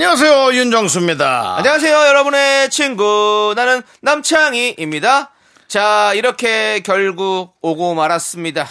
[0.00, 1.56] 안녕하세요 윤정수입니다.
[1.58, 3.52] 안녕하세요, 여러분의 친구.
[3.54, 5.30] 나는 남창희입니다.
[5.68, 8.66] 자, 이렇게 결국 오고 말았습니다.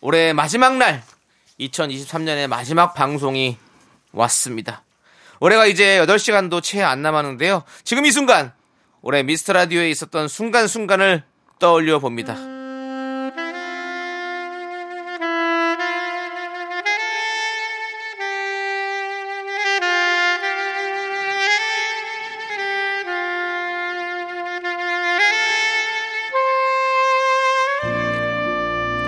[0.00, 1.02] 올해 마지막 날,
[1.60, 3.58] 2023년의 마지막 방송이
[4.12, 4.82] 왔습니다.
[5.38, 7.64] 올해가 이제 8시간도 채 안 남았는데요.
[7.84, 8.54] 지금 이 순간,
[9.02, 11.24] 올해 미스터 라디오에 있었던 순간순간을
[11.58, 12.53] 떠올려 봅니다.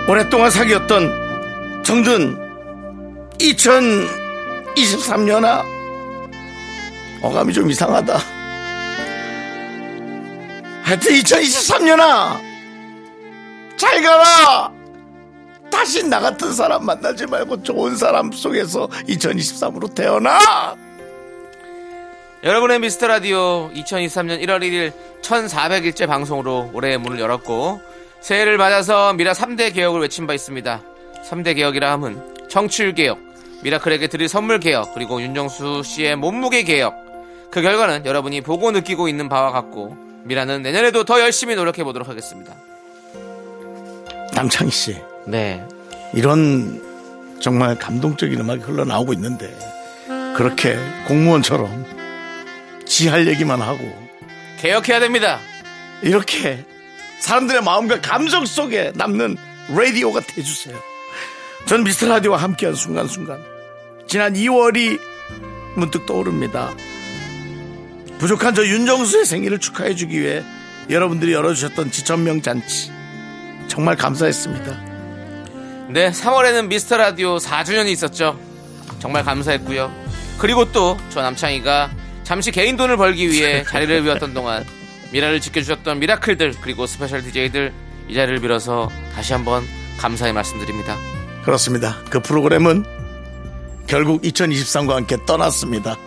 [0.07, 2.35] 오랫동안 사귀었던 정든
[3.39, 5.63] 2023년아
[7.21, 8.17] 어감이 좀 이상하다.
[10.83, 12.39] 하여튼 2023년아
[13.75, 14.71] 잘 가라.
[15.69, 20.39] 다시 나 같은 사람 만나지 말고 좋은 사람 속에서 2023으로 태어나.
[22.45, 27.81] 여러분의 미스터 라디오 2023년 1월 1일 1400일째 방송으로 올해의 문을 열었고
[28.21, 30.81] 새해를 맞아서 미라 3대 개혁을 외친 바 있습니다.
[31.29, 33.19] 3대 개혁이라 함은 청취율 개혁,
[33.63, 36.93] 미라클에게 드릴 선물 개혁, 그리고 윤정수 씨의 몸무게 개혁.
[37.51, 42.53] 그 결과는 여러분이 보고 느끼고 있는 바와 같고 미라는 내년에도 더 열심히 노력해 보도록 하겠습니다.
[44.33, 45.63] 남창희 씨 네.
[46.13, 46.81] 이런
[47.39, 49.55] 정말 감동적인 음악이 흘러나오고 있는데
[50.35, 51.85] 그렇게 공무원처럼
[52.85, 53.79] 지 할 얘기만 하고
[54.59, 55.39] 개혁해야 됩니다.
[56.01, 56.63] 이렇게
[57.19, 59.37] 사람들의 마음과 감정 속에 남는
[59.75, 60.75] 라디오가 돼주세요.
[61.65, 63.43] 전 미스터 라디오와 함께한 순간순간
[64.07, 64.99] 지난 2월이
[65.75, 66.73] 문득 떠오릅니다.
[68.19, 70.43] 부족한 저 윤정수의 생일을 축하해주기 위해
[70.89, 72.91] 여러분들이 열어주셨던 지천명 잔치
[73.67, 74.85] 정말 감사했습니다.
[75.89, 78.39] 네, 3월에는 미스터 라디오 4주년이 있었죠.
[78.99, 79.91] 정말 감사했고요.
[80.39, 81.89] 그리고 또 저 남창희가
[82.23, 84.65] 잠시 개인 돈을 벌기 위해 자리를 비웠던 동안
[85.11, 87.73] 미라를 지켜주셨던 미라클들 그리고 스페셜 DJ들
[88.07, 89.63] 이 자리를 빌어서 다시 한번
[89.97, 90.97] 감사의 말씀드립니다.
[91.43, 91.97] 그렇습니다.
[92.09, 92.83] 그 프로그램은
[93.87, 95.97] 결국 2023과 함께 떠났습니다.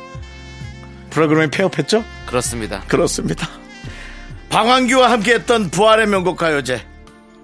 [1.10, 2.04] 프로그램이 폐업했죠?
[2.26, 2.82] 그렇습니다.
[2.86, 3.48] 그렇습니다.
[4.50, 6.84] 박완규와 함께했던 부활의 명곡 가요제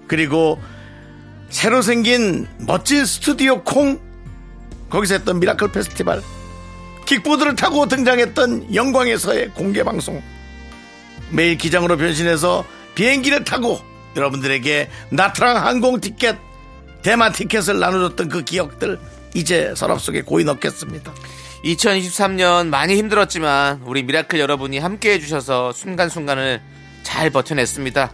[0.07, 0.61] 그리고
[1.49, 3.99] 새로 생긴 멋진 스튜디오 콩
[4.89, 6.21] 거기서 했던 미라클 페스티벌
[7.05, 10.21] 킥보드를 타고 등장했던 영광에서의 공개 방송
[11.31, 13.79] 매일 기장으로 변신해서 비행기를 타고
[14.15, 16.37] 여러분들에게 나트랑 항공 티켓
[17.03, 18.99] 대만 티켓을 나눠줬던 그 기억들
[19.33, 21.13] 이제 서랍 속에 고이 넣겠습니다.
[21.63, 26.61] 2023년 많이 힘들었지만 우리 미라클 여러분이 함께 해주셔서 순간순간을
[27.03, 28.11] 잘 버텨냈습니다.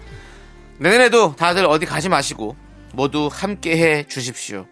[0.80, 2.56] 내년에도 다들 어디 가지 마시고
[2.94, 4.66] 모두 함께 해 주십시오.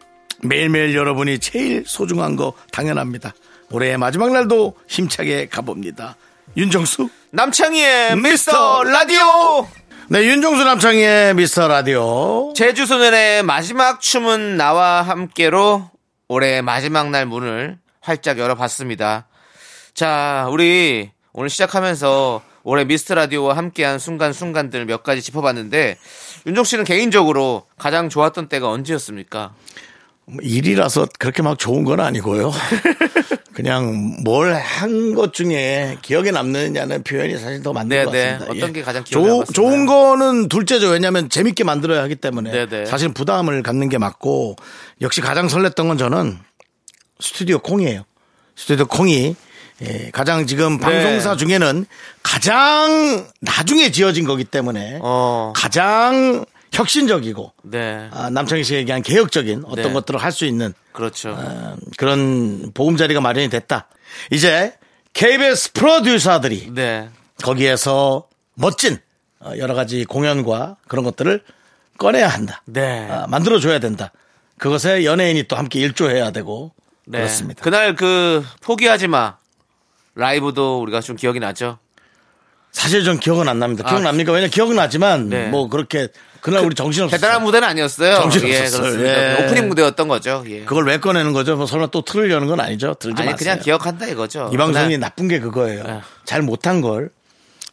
[0.44, 3.34] 매일매일 여러분이 제일 소중한 거 당연합니다.
[3.72, 6.16] 올해의 마지막 날도 힘차게 가봅니다.
[6.58, 7.10] 윤정수?
[7.32, 9.68] 남창희의 미스터 라디오!
[10.10, 12.52] 네, 윤정수 남창희의 미스터 라디오.
[12.54, 15.90] 제주 소년의 마지막 춤은 나와 함께로
[16.28, 19.28] 올해 마지막 날 문을 활짝 열어봤습니다.
[19.94, 25.98] 자, 우리 오늘 시작하면서 올해 미스터 라디오와 함께한 순간순간들 몇 가지 짚어봤는데
[26.46, 29.54] 윤종 씨는 개인적으로 가장 좋았던 때가 언제였습니까?
[30.42, 32.52] 일이라서 그렇게 막 좋은 건 아니고요.
[33.54, 38.32] 그냥 뭘 한 것 중에 기억에 남느냐는 표현이 사실 더 맞는 네, 것 네.
[38.32, 38.54] 같습니다.
[38.54, 39.54] 어떤 게 가장 기억에 좋- 남았을까요?
[39.54, 40.88] 좋은 거는 둘째죠.
[40.88, 42.86] 왜냐하면 재밌게 만들어야 하기 때문에 네, 네.
[42.86, 44.56] 사실 부담을 갖는 게 맞고
[45.02, 46.38] 역시 가장 설렜던 건 저는
[47.20, 48.04] 스튜디오 콩이에요.
[48.56, 49.36] 스튜디오 콩이
[49.84, 50.82] 예, 가장 지금 네.
[50.86, 51.86] 방송사 중에는
[52.24, 58.10] 가장 나중에 지어진 거기 때문에 어, 가장 혁신적이고 네.
[58.12, 59.94] 아, 남창희 씨가 얘기한 개혁적인 어떤 네.
[59.94, 61.32] 것들을 할 수 있는 그렇죠.
[61.38, 63.88] 어, 그런 보금자리가 마련이 됐다.
[64.32, 64.74] 이제
[65.14, 67.10] KBS 프로듀서들이 네.
[67.44, 68.98] 거기에서 멋진
[69.40, 71.44] 어, 여러 가지 공연과 그런 것들을
[71.98, 72.62] 꺼내야 한다.
[72.66, 73.08] 네.
[73.10, 74.12] 아, 만들어줘야 된다.
[74.58, 76.72] 그것에 연예인이 또 함께 일조해야 되고
[77.06, 77.18] 네.
[77.20, 77.62] 그렇습니다.
[77.64, 79.38] 그날 그 포기하지 마
[80.16, 81.80] 라이브도 우리가 좀 기억이 나죠.
[82.72, 83.84] 사실 전 기억은 안 납니다.
[83.86, 84.32] 아, 기억납니까?
[84.32, 85.50] 왜냐면 기억은 나지만 네.
[85.50, 86.08] 뭐 그렇게
[86.42, 87.20] 그날 우리 정신없었어요.
[87.20, 88.16] 대단한 무대는 아니었어요.
[88.16, 89.06] 정신없었어요.
[89.06, 89.38] 예.
[89.40, 89.44] 예.
[89.46, 90.44] 오프닝 무대였던 거죠.
[90.48, 90.62] 예.
[90.66, 91.56] 그걸 왜 꺼내는 거죠?
[91.56, 92.96] 뭐 설마 또 틀으려는 건 아니죠?
[92.96, 93.38] 들지 아니 마세요.
[93.38, 94.50] 그냥 기억한다 이거죠.
[94.54, 95.84] 이 방송이 그날 나쁜 게 그거예요.
[95.88, 96.02] 예.
[96.26, 97.10] 잘 못한 걸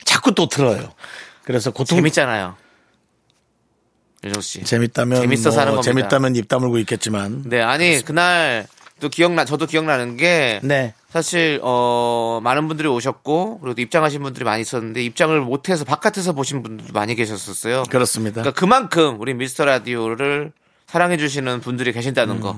[0.04, 0.92] 자꾸 또 틀어요.
[1.44, 2.56] 그래서 고통 재밌잖아요.
[4.24, 4.64] 윤정 씨.
[4.64, 5.90] 재밌다면 재밌어서 뭐 하는 겁니다.
[5.90, 8.66] 재밌다면 입 다물고 있겠지만 네, 아니 그날
[9.00, 10.94] 또 기억나 저도 기억나는 게 네.
[11.10, 16.62] 사실 어 많은 분들이 오셨고 그리고 또 입장하신 분들이 많이 있었는데 입장을 못해서 바깥에서 보신
[16.62, 17.84] 분들도 많이 계셨었어요.
[17.90, 18.42] 그렇습니다.
[18.42, 20.52] 그러니까 그만큼 우리 미스터 라디오를
[20.86, 22.56] 사랑해 주시는 분들이 계신다는 거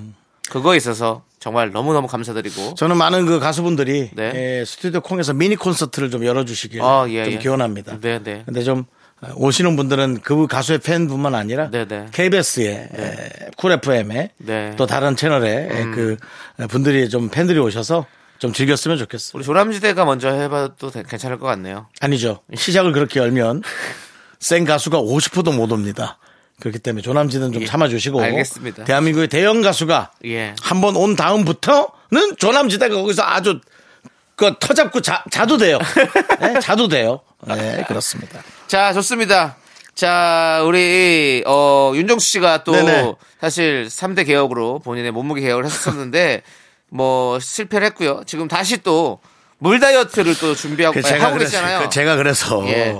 [0.51, 4.33] 그거에 있어서 정말 너무 너무 감사드리고 저는 많은 그 가수분들이 네.
[4.61, 7.39] 에, 스튜디오 콩에서 미니 콘서트를 좀 열어주시길 아, 예, 좀 예.
[7.39, 7.99] 기원합니다.
[8.01, 8.43] 네, 네.
[8.45, 8.85] 근데 좀
[9.35, 12.07] 오시는 분들은 그 가수의 팬뿐만 아니라 네, 네.
[12.13, 12.89] KBS의
[13.57, 14.75] 쿨 FM에 네.
[14.77, 16.17] 또 다른 채널에 그
[16.69, 18.07] 분들이 좀 팬들이 오셔서
[18.39, 19.33] 좀 즐겼으면 좋겠어요.
[19.35, 21.87] 우리 조남지대가 먼저 해봐도 되- 괜찮을 것 같네요.
[22.01, 22.41] 아니죠.
[22.55, 23.63] 시작을 그렇게 열면
[24.41, 26.19] 센 가수가 50%도 못 옵니다.
[26.61, 27.67] 그렇기 때문에 조남지는 좀 예.
[27.67, 28.85] 참아주시고 알겠습니다.
[28.85, 30.55] 대한민국의 대형 가수가 예.
[30.63, 33.61] 한번 온 다음부터는 조남지대가 거기서 아주
[34.41, 35.79] 그 터잡고 자, 자도 돼요.
[36.41, 37.21] 네, 자도 돼요.
[37.47, 38.41] 네, 그렇습니다.
[38.67, 39.57] 자, 좋습니다.
[39.95, 43.13] 자, 우리, 어, 윤정수 씨가 또 네네.
[43.39, 46.43] 사실 3대 개혁으로 본인의 몸무게 개혁을 했었는데
[46.89, 48.23] 뭐 실패를 했고요.
[48.27, 49.21] 지금 다시 또
[49.63, 51.81] 물 다이어트를 또 준비하고 그 아니, 하고 그래서, 계시잖아요.
[51.81, 52.99] 그 제가 그래서 예.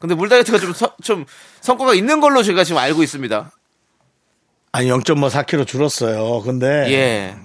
[0.00, 1.24] 근데 물 다이어트가 좀, 서- 좀
[1.60, 3.52] 성과가 있는 걸로 제가 지금 알고 있습니다.
[4.72, 6.42] 아니 0.4kg 줄었어요.
[6.42, 7.36] 근데 예.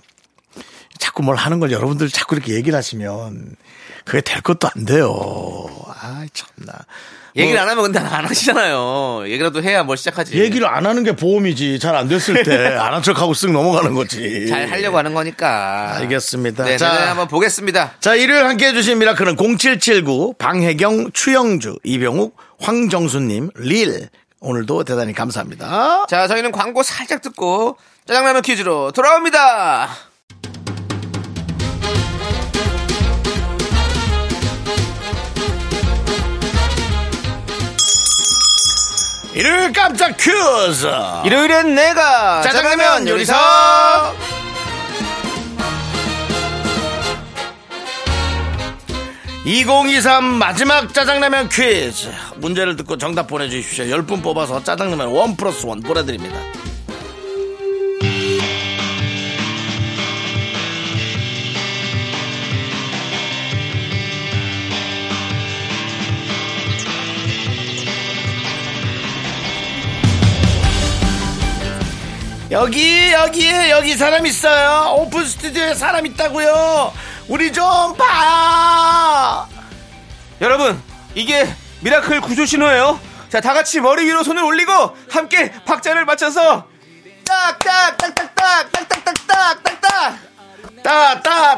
[1.15, 3.55] 자꾸 뭘 하는 걸 여러분들 자꾸 이렇게 얘기를 하시면
[4.03, 5.15] 그게 될 것도 안 돼요.
[5.87, 6.73] 아 참나.
[7.37, 9.23] 얘기를 뭐 안 하면 근데 안 하시잖아요.
[9.29, 10.37] 얘기라도 해야 뭘 시작하지.
[10.37, 11.79] 얘기를 안 하는 게 보험이지.
[11.79, 14.47] 잘 안 됐을 때 안 한 척하고 쓱 넘어가는 거지.
[14.49, 15.95] 잘 하려고 하는 거니까.
[15.95, 16.65] 알겠습니다.
[16.65, 16.93] 네, 자.
[16.93, 17.93] 자, 한번 보겠습니다.
[18.01, 24.09] 자, 일요일 함께 해주신 미라클은 0779, 방혜경, 추영주, 이병욱, 황정수님, 릴.
[24.41, 26.07] 오늘도 대단히 감사합니다.
[26.09, 29.87] 자, 저희는 광고 살짝 듣고 짜장라면 퀴즈로 돌아옵니다.
[39.35, 40.87] 일요일 깜짝 퀴즈!
[41.25, 44.13] 일요일엔 내가 짜장라면 요리사.
[49.43, 56.35] (2023) 마지막 짜장라면 퀴즈 문제를 듣고 정답 보내주십시오 (10분) 뽑아서 짜장라면 원 플러스 원 보내드립니다
[72.55, 76.93] 여기 여기에 여기 사람 있어요 오픈 스튜디오에 사람 있다고요
[77.27, 77.65] 우리 좀
[77.97, 79.45] 봐.
[80.39, 80.81] 여러분,
[81.15, 82.97] 이게 미라클 구조 신호예요.
[83.29, 86.67] 자, 다 같이 머리 위로 손을 올리고 함께 박자를 맞춰서
[87.25, 90.19] 딱딱딱딱딱딱딱딱딱딱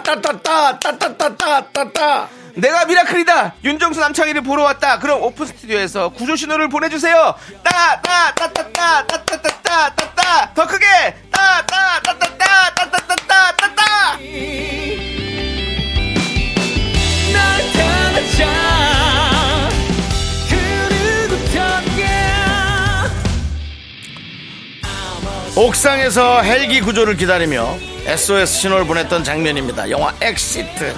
[0.06, 3.56] 따따따따따따따따따 내가 미라클이다.
[3.64, 4.98] 윤정수 남창희를 보러 왔다.
[4.98, 7.36] 그럼 오픈 스튜디오에서 구조 신호를 보내주세요.
[7.64, 10.88] 따따따따따따따따 따 따 더 크게
[11.30, 14.18] 따 따 따 따 따 따 따 따따
[17.34, 17.44] 널
[17.74, 18.18] 찾아
[25.58, 29.90] 옥상에서 헬기 구조를 기다리며 SOS 신호를 보냈던 장면입니다.
[29.90, 30.96] 영화 엑시트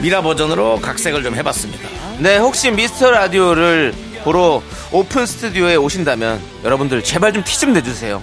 [0.00, 1.86] 미라 버전으로 각색을 좀 해봤습니다.
[2.18, 3.92] 네, 혹시 미스터 라디오를
[4.24, 4.62] 보러
[4.92, 8.22] 오픈 스튜디오에 오신다면 여러분들 제발 좀 티 좀 내주세요.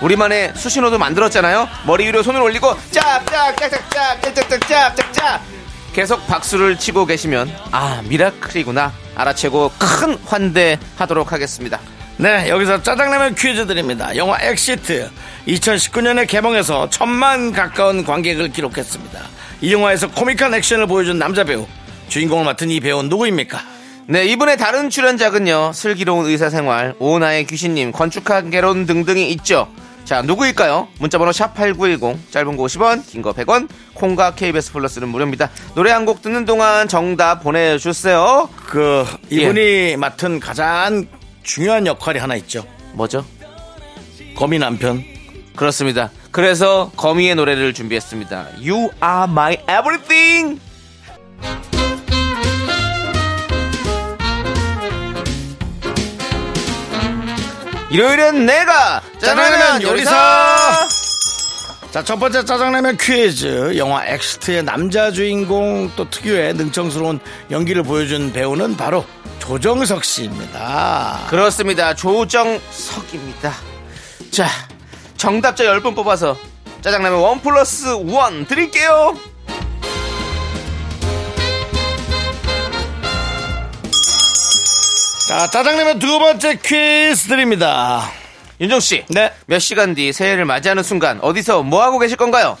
[0.00, 1.68] 우리만의 수신호도 만들었잖아요.
[1.86, 5.42] 머리 위로 손을 올리고 짭짭짭짭짭짭짭짭짭
[5.92, 11.80] 계속 박수를 치고 계시면 아 미라클이구나 알아채고 큰 환대하도록 하겠습니다.
[12.16, 14.14] 네, 여기서 짜장라면 퀴즈 드립니다.
[14.16, 15.10] 영화 엑시트
[15.48, 19.20] 2019년에 개봉해서 천만 가까운 관객을 기록했습니다.
[19.62, 21.66] 이 영화에서 코믹한 액션을 보여준 남자 배우
[22.08, 23.62] 주인공을 맡은 이 배우는 누구입니까?
[24.06, 25.72] 네, 이분의 다른 출연작은요.
[25.72, 29.68] 슬기로운 의사생활, 오나의 귀신님, 건축한 개론 등등이 있죠.
[30.04, 30.88] 자, 누구일까요?
[30.98, 35.48] 문자번호 샵8910, 짧은 거 50원, 긴 거 100원, 콩과 KBS 플러스는 무료입니다.
[35.76, 38.48] 노래 한 곡 듣는 동안 정답 보내주세요.
[38.66, 41.06] 그 이분이 맡은 가장
[41.44, 42.64] 중요한 역할이 하나 있죠.
[42.94, 43.24] 뭐죠?
[44.36, 45.04] 거미 남편.
[45.54, 46.10] 그렇습니다.
[46.32, 48.46] 그래서 거미의 노래를 준비했습니다.
[48.58, 50.58] You are my everything!
[57.90, 60.86] 일요일엔 내가 짜장라면 요리사!
[61.90, 63.76] 자, 첫 번째 짜장라면 퀴즈.
[63.76, 67.18] 영화 엑시트의 남자 주인공 또 특유의 능청스러운
[67.50, 69.04] 연기를 보여준 배우는 바로
[69.40, 71.26] 조정석 씨입니다.
[71.28, 71.92] 그렇습니다.
[71.94, 73.52] 조정석입니다.
[74.30, 74.46] 자,
[75.16, 76.36] 정답자 10분 뽑아서
[76.82, 79.16] 짜장라면 원 플러스 원 드릴게요.
[85.30, 88.10] 자, 짜장라면 두 번째 퀴즈 드립니다.
[88.60, 89.04] 윤정 씨.
[89.10, 89.32] 네.
[89.46, 92.58] 몇 시간 뒤 새해를 맞이하는 순간 어디서 뭐 하고 계실 건가요?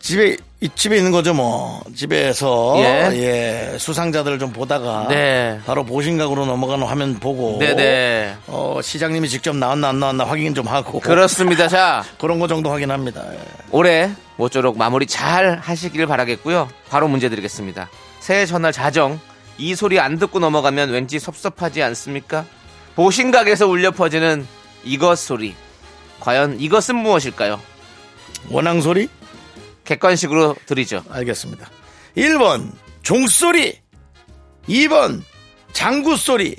[0.00, 1.80] 집에, 이 집에 있는 거죠, 뭐.
[1.94, 3.10] 집에서, 예.
[3.12, 5.06] 예, 수상자들을 좀 보다가.
[5.08, 5.60] 네.
[5.64, 7.60] 바로 보신각으로 넘어가는 화면 보고.
[7.60, 8.38] 네네.
[8.48, 10.98] 어, 시장님이 직접 나왔나 안 나왔나 확인 좀 하고.
[10.98, 11.68] 그렇습니다.
[11.68, 13.22] 자, 그런 거 정도 확인합니다.
[13.34, 13.38] 예.
[13.70, 16.68] 올해 모쪼록 마무리 잘 하시길 바라겠고요.
[16.90, 17.88] 바로 문제 드리겠습니다.
[18.18, 19.20] 새해 전날 자정
[19.62, 22.44] 이 소리 안 듣고 넘어가면 왠지 섭섭하지 않습니까?
[22.96, 24.44] 보신각에서 울려 퍼지는
[24.82, 25.54] 이것 소리.
[26.18, 27.60] 과연 이것은 무엇일까요?
[28.50, 29.08] 원앙 소리?
[29.84, 31.04] 객관식으로 드리죠.
[31.08, 31.70] 알겠습니다.
[32.16, 33.78] 1번 종소리
[34.68, 35.22] 2번
[35.72, 36.56] 장구 소리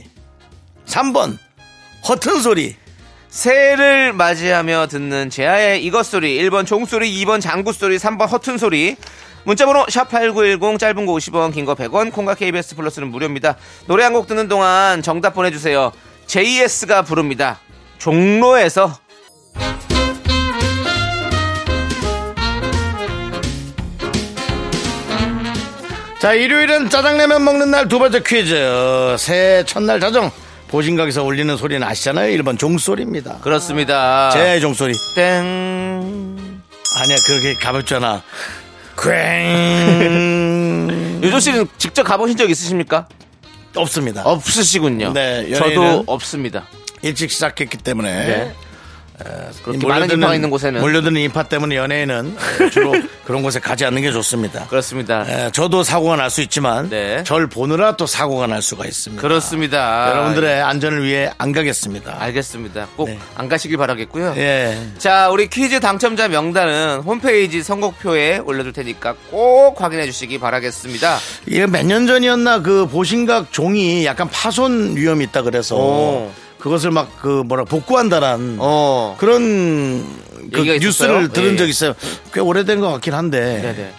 [0.86, 1.38] 3번
[2.08, 2.76] 허튼 소리
[3.28, 8.96] 새해를 맞이하며 듣는 제아의 이것 소리 1번 종소리 2번 장구 소리 3번 허튼 소리
[9.46, 13.56] 문자번호 샵8910 짧은 거 50원 긴 거 100원 콩과 KBS 플러스는 무료입니다.
[13.88, 15.92] 노래 한 곡 듣는 동안 정답 보내주세요.
[16.28, 17.60] JS가 부릅니다.
[17.98, 18.98] 종로에서.
[26.20, 29.16] 자 일요일은 짜장라면 먹는 날 두 번째 퀴즈.
[29.20, 30.32] 새해 첫날 자정.
[30.70, 32.36] 보신각에서 울리는 소리는 아시잖아요.
[32.42, 33.40] 1번 종소리입니다.
[33.42, 34.32] 그렇습니다.
[34.32, 34.94] 제 종소리.
[35.16, 36.62] 땡.
[36.96, 38.22] 아니야 그렇게 가볍잖아
[38.96, 39.46] 괭
[41.24, 43.08] 유조 씨는 직접 가보신 적 있으십니까?
[43.76, 46.68] 없습니다 없으시군요 네, 연예인은- 저도 없습니다
[47.02, 48.54] 일찍 시작했기 때문에 네.
[49.20, 52.36] 이 그렇게 많은 인파가 있는 곳에는 몰려드는 인파 때문에 연예인은
[52.72, 52.93] 주로
[53.25, 54.65] 그런 곳에 가지 않는 게 좋습니다.
[54.67, 57.24] 그렇습니다 예, 저도 사고가 날 수 있지만 네.
[57.24, 59.22] 절 보느라 또 사고가 날 수가 있습니다.
[59.22, 62.17] 그렇습니다 여러분들의 안전을 위해 안 가겠습니다.
[62.20, 63.20] 알겠습니다 꼭 네.
[63.36, 64.77] 안 가시길 바라겠고요 예.
[64.98, 71.17] 자, 우리 퀴즈 당첨자 명단은 홈페이지 선곡표에 올려둘 테니까 꼭 확인해 주시기 바라겠습니다.
[71.46, 76.32] 이게 몇 년 전이었나 그 보신각 종이 약간 파손 위험이 있다 그래서 오.
[76.63, 79.17] 그것을 막 그 뭐라 복구한다란 어.
[79.20, 80.05] 그런
[80.53, 80.79] 그 얘기가 있었어요?
[81.20, 81.58] 뉴스를 들은 예.
[81.58, 81.93] 적 있어요.
[82.34, 83.93] 꽤 오래된 것 같긴 한데 네네.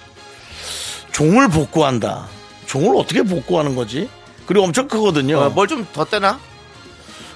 [1.13, 2.27] 종을 복구한다.
[2.65, 4.09] 종을 어떻게 복구하는 거지?
[4.47, 5.39] 그리고 엄청 크거든요.
[5.41, 6.41] 어, 뭘좀 더 떼나?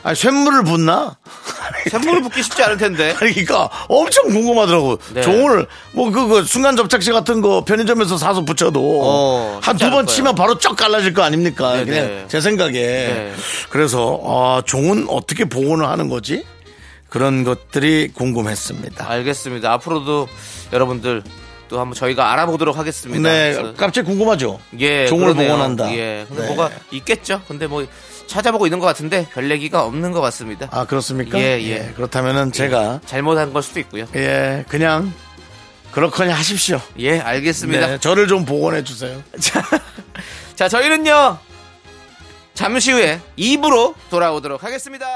[0.02, 1.16] 아니, 쇳물을 붓나?
[1.90, 3.14] 샘물을 붓기 쉽지 않을 텐데.
[3.20, 4.98] 아니, 그러니까 엄청 궁금하더라고.
[5.14, 5.22] 네.
[5.22, 10.06] 종을 뭐 그 그 순간 접착제 같은 거 편의점에서 사서 붙여도 어, 한 두 번
[10.06, 11.74] 치면 바로 쩍 갈라질 거 아닙니까?
[11.76, 12.24] 네, 그냥 네.
[12.28, 12.72] 제 생각에.
[12.72, 13.32] 네.
[13.70, 16.44] 그래서 아, 종은 어떻게 복원을 하는 거지?
[17.08, 19.08] 그런 것들이 궁금했습니다.
[19.10, 19.72] 알겠습니다.
[19.72, 20.28] 앞으로도
[20.72, 21.22] 여러분들
[21.68, 23.28] 또 한번 저희가 알아보도록 하겠습니다.
[23.28, 24.58] 네, 깜짝 궁금하죠.
[24.80, 25.48] 예, 종을 그러네요.
[25.52, 25.92] 복원한다.
[25.94, 26.48] 예, 근데 네.
[26.54, 27.42] 뭐가 있겠죠.
[27.48, 27.86] 근데 뭐
[28.28, 30.68] 찾아보고 있는 것 같은데 별 얘기가 없는 것 같습니다.
[30.70, 31.38] 아 그렇습니까?
[31.38, 31.92] 예, 예.
[31.96, 34.06] 그렇다면은 제가 잘못한 걸 수도 있고요.
[34.14, 35.12] 예 그냥
[35.90, 36.80] 그렇거니 하십시오.
[36.98, 37.86] 예, 알겠습니다.
[37.86, 39.20] 네, 저를 좀 복원해 주세요.
[39.40, 39.62] 자,
[40.54, 41.38] 자, 저희는요,
[42.54, 45.06] 잠시 후에 2부로 돌아오도록 하겠습니다.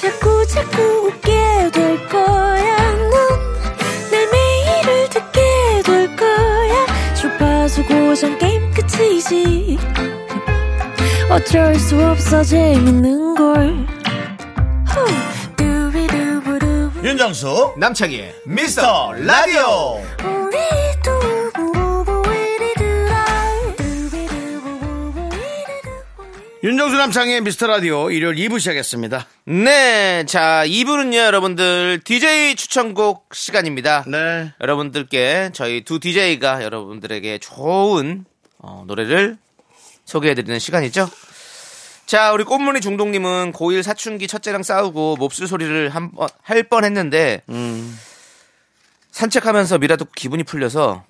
[0.00, 2.76] 자꾸 자꾸 웃게 될 거야.
[4.10, 5.40] 넌내 매일을 듣게
[5.84, 7.14] 될 거야.
[7.14, 8.55] 주파수 고정 게임
[8.96, 9.78] 끝이지.
[11.30, 13.86] 어쩔 수 없어 재밌는 걸.
[14.86, 15.56] 후.
[15.56, 16.90] 두비두부두.
[17.04, 20.00] 윤정수 남창희의 미스터 라디오.
[26.64, 29.26] 윤정수 남창의 미스터 라디오 일요일 2부 시작했습니다.
[29.44, 34.04] 네, 자, 2부는요, 여러분들, DJ 추천곡 시간입니다.
[34.08, 34.52] 네.
[34.60, 38.24] 여러분들께 저희 두 DJ가 여러분들에게 좋은
[38.66, 39.38] 어, 노래를
[40.04, 41.08] 소개해드리는 시간이죠.
[42.06, 47.42] 자, 우리 꽃무늬 중동님은 고1 사춘기 첫째랑 싸우고 몹쓸 소리를 한 번, 할 뻔 했는데,
[49.12, 51.04] 산책하면서 미라 듣고 기분이 풀려서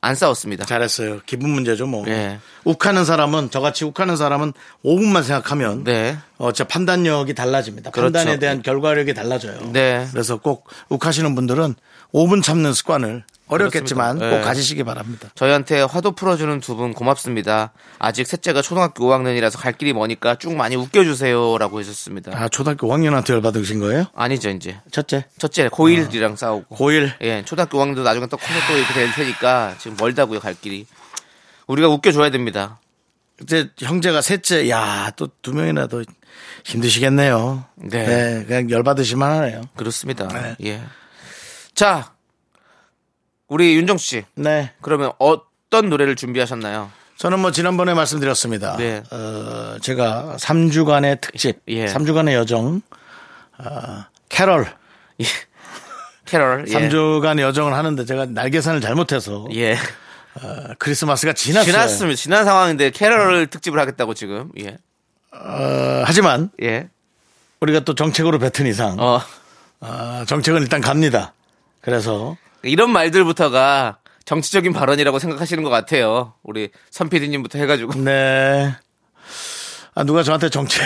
[0.00, 0.66] 안 싸웠습니다.
[0.66, 1.20] 잘했어요.
[1.24, 2.04] 기분 문제죠, 뭐.
[2.08, 2.38] 예.
[2.64, 4.52] 욱하는 사람은, 저같이 욱하는 사람은
[4.84, 6.18] 5분만 생각하면, 네.
[6.36, 7.90] 어, 저 판단력이 달라집니다.
[7.90, 8.12] 그렇죠.
[8.12, 9.72] 판단에 대한 결과력이 달라져요.
[9.72, 10.06] 네.
[10.10, 11.74] 그래서 꼭 욱하시는 분들은
[12.12, 14.30] 5분 참는 습관을 어렵겠지만 그렇습니다.
[14.30, 14.44] 꼭 네.
[14.44, 15.28] 가지시기 바랍니다.
[15.34, 17.72] 저희한테 화도 풀어주는 두 분 고맙습니다.
[17.98, 21.58] 아직 셋째가 초등학교 5학년이라서 갈 길이 머니까 쭉 많이 웃겨주세요.
[21.58, 22.32] 라고 해주셨습니다.
[22.34, 24.06] 아, 초등학교 5학년한테 열받으신 거예요?
[24.14, 24.80] 아니죠, 이제.
[24.90, 25.26] 첫째.
[25.38, 26.74] 첫째, 고1이랑 싸우고.
[26.76, 27.12] 고1.
[27.22, 30.86] 예, 초등학교 5학년도 나중에 또 커서 또 이렇게 될 테니까 지금 멀다고요, 갈 길이.
[31.66, 32.78] 우리가 웃겨줘야 됩니다.
[33.42, 36.02] 이제 형제가 셋째, 야, 또 두 명이나 더
[36.64, 37.64] 힘드시겠네요.
[37.76, 38.44] 네.
[38.46, 39.62] 그냥 열받으시만 하네요.
[39.76, 40.28] 그렇습니다.
[40.28, 40.56] 네.
[40.64, 40.80] 예.
[41.74, 42.13] 자,
[43.48, 44.24] 우리 윤정 씨.
[44.34, 44.72] 네.
[44.80, 46.90] 그러면 어떤 노래를 준비하셨나요?
[47.16, 48.76] 저는 뭐 지난번에 말씀드렸습니다.
[48.76, 49.02] 네.
[49.10, 51.86] 어, 제가 3주간의 특집, 예.
[51.86, 52.82] 3주간의 여정,
[53.58, 54.66] 어, 캐럴,
[55.20, 55.24] 예.
[56.24, 56.66] 캐럴.
[56.68, 56.72] 예.
[56.72, 59.74] 3주간 여정을 하는데 제가 날 계산을 잘못해서 예.
[59.74, 61.70] 어, 크리스마스가 지났어요.
[61.70, 62.16] 지났습니다.
[62.16, 64.50] 지난 상황인데 캐럴 특집을 하겠다고 지금.
[64.58, 64.78] 예.
[65.32, 66.88] 어, 하지만 예.
[67.60, 69.20] 우리가 또 정책으로 뱉은 이상 어.
[69.80, 71.32] 어, 정책은 일단 갑니다.
[71.80, 76.34] 그래서 이런 말들부터가 정치적인 발언이라고 생각하시는 것 같아요.
[76.42, 77.94] 우리 선 PD님부터 해가지고.
[78.02, 78.74] 네.
[79.94, 80.82] 아, 누가 저한테 정책.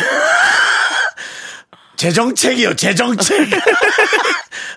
[1.96, 3.48] 제 정책이요, 제 정책.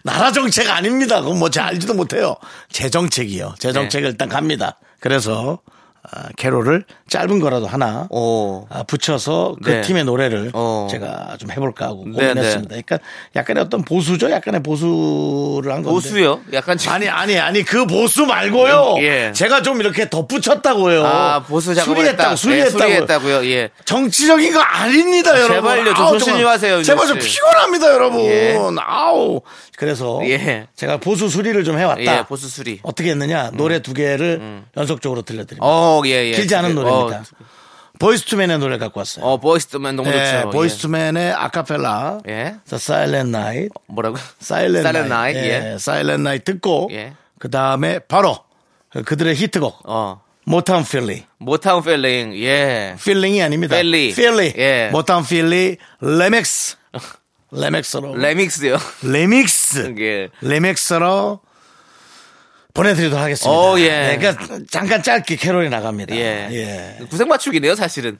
[0.03, 1.21] 나라 정책 아닙니다.
[1.21, 2.35] 그건 뭐 잘 알지도 못해요.
[2.69, 3.55] 제 정책이요.
[3.59, 4.79] 제 정책을 일단 갑니다.
[4.99, 5.80] 그래서, 아,
[6.37, 8.65] 캐롤을 짧은 거라도 하나 오.
[8.69, 9.81] 아, 붙여서 그 네.
[9.81, 10.87] 팀의 노래를 어.
[10.89, 12.69] 제가 좀 해볼까 하고 네, 고민했습니다.
[12.69, 12.99] 그러니까
[13.35, 14.31] 약간의 어떤 보수죠?
[14.31, 15.89] 약간의 보수를 한 건데.
[15.91, 16.41] 보수요?
[16.53, 16.93] 약간 지금.
[16.95, 18.95] 아니 아니 아니 그 보수 말고요.
[18.99, 19.31] 예.
[19.33, 21.05] 제가 좀 이렇게 덧붙였다고요.
[21.05, 22.35] 아, 보수 수리했다고 했다.
[22.35, 22.77] 수리했다고.
[22.77, 23.45] 네, 수리했다고 요.
[23.45, 23.69] 예.
[23.85, 25.55] 정치적인 거 아닙니다, 여러분.
[25.55, 26.43] 제발요, 좀 아우, 조심히.
[26.43, 27.29] 하세요, 제발 좀 씨.
[27.39, 28.21] 피곤합니다, 여러분.
[28.21, 28.57] 예.
[28.79, 29.41] 아우.
[29.77, 30.67] 그래서 예.
[30.75, 32.01] 제가 보수 수리를 좀 해왔다.
[32.01, 32.79] 예, 보수 수리.
[32.83, 33.51] 어떻게 했느냐?
[33.53, 35.65] 노래 두 개를 연속적으로 들려드립니다.
[35.65, 36.31] 어, 예, 예.
[36.31, 37.23] 길지 않은 어, 노래입니다.
[37.99, 39.23] Boyz II Men의 노래 갖고 왔어요.
[39.23, 40.49] 어, Boyz II Men 너무 예, 좋죠.
[40.49, 42.21] Boyz II Men의 아카펠라.
[42.27, 42.55] 예.
[42.67, 43.69] The Silent Night.
[43.87, 44.17] 뭐라고?
[44.39, 45.31] 사일렌 Silent 나이.
[45.35, 45.77] Night, 예.
[45.77, 47.13] Silent Night 듣고 예.
[47.37, 48.39] 그 다음에 바로
[49.05, 50.21] 그들의 히트곡 어.
[50.45, 51.25] Motownphilly.
[51.37, 52.35] Motown feeling.
[52.41, 52.95] 예.
[53.03, 53.75] feeling이 아닙니다.
[53.75, 54.13] Philly.
[54.15, 54.53] Philly.
[54.57, 54.89] 예.
[54.91, 56.77] Motownphilly 레맥스.
[57.51, 58.15] 레맥스로.
[58.15, 58.77] 레믹스요.
[59.03, 59.95] 레믹스.
[59.99, 60.29] 예.
[60.41, 61.39] 레맥스로
[62.73, 63.59] 보내드리도록 하겠습니다.
[63.59, 63.89] 오, 예.
[63.89, 66.15] 네, 그러니까 잠깐 짧게 캐롤이 나갑니다.
[66.15, 66.47] 예.
[66.51, 66.97] 예.
[67.09, 68.17] 구색 맞추기네요, 사실은.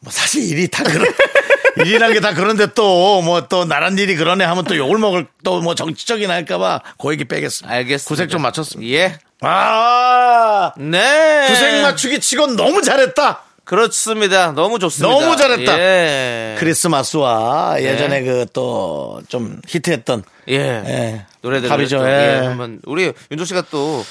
[0.00, 1.12] 뭐 사실 일이 다 그런
[1.84, 5.60] 일이란 게 다 그런데 또 뭐 또 나란 일이 그러네 하면 또 욕을 먹을 또
[5.60, 7.74] 뭐 정치적인 할까봐 그 얘기 빼겠습니다.
[7.74, 8.08] 알겠습니다.
[8.08, 8.92] 구색 좀 맞췄습니다.
[8.92, 9.18] 예.
[9.40, 11.46] 아 네.
[11.48, 13.42] 구색 맞추기 치곤 너무 잘했다.
[13.68, 14.52] 그렇습니다.
[14.52, 15.08] 너무 좋습니다.
[15.20, 15.78] 너무 잘했다.
[15.78, 16.56] 예.
[16.58, 20.54] 크리스마스와 예전에 그 또 좀 히트했던 예.
[20.56, 21.26] 예.
[21.42, 21.98] 노래들 합이죠.
[21.98, 22.40] 또, 예.
[22.42, 22.46] 예.
[22.46, 24.04] 한번 우리 윤조 씨가 또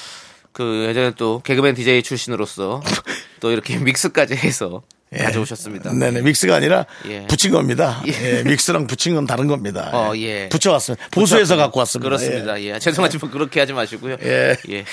[0.52, 2.82] 그 예전에 또 개그맨 DJ 출신으로서
[3.38, 5.18] 또 이렇게 믹스까지 해서 예.
[5.18, 5.92] 가져오셨습니다.
[5.92, 7.26] 네네 믹스가 아니라 예.
[7.28, 8.02] 붙인 겁니다.
[8.08, 8.38] 예.
[8.38, 9.90] 예, 믹스랑 붙인 건 다른 겁니다.
[9.92, 10.48] 어, 예.
[10.48, 11.08] 붙여왔습니다.
[11.12, 12.08] 보수해서 갖고 왔습니다.
[12.08, 12.60] 그렇습니다.
[12.62, 12.78] 예.
[12.80, 14.16] 죄송하지만 그렇게 하지 마시고요.
[14.22, 14.56] 예.
[14.70, 14.84] 예.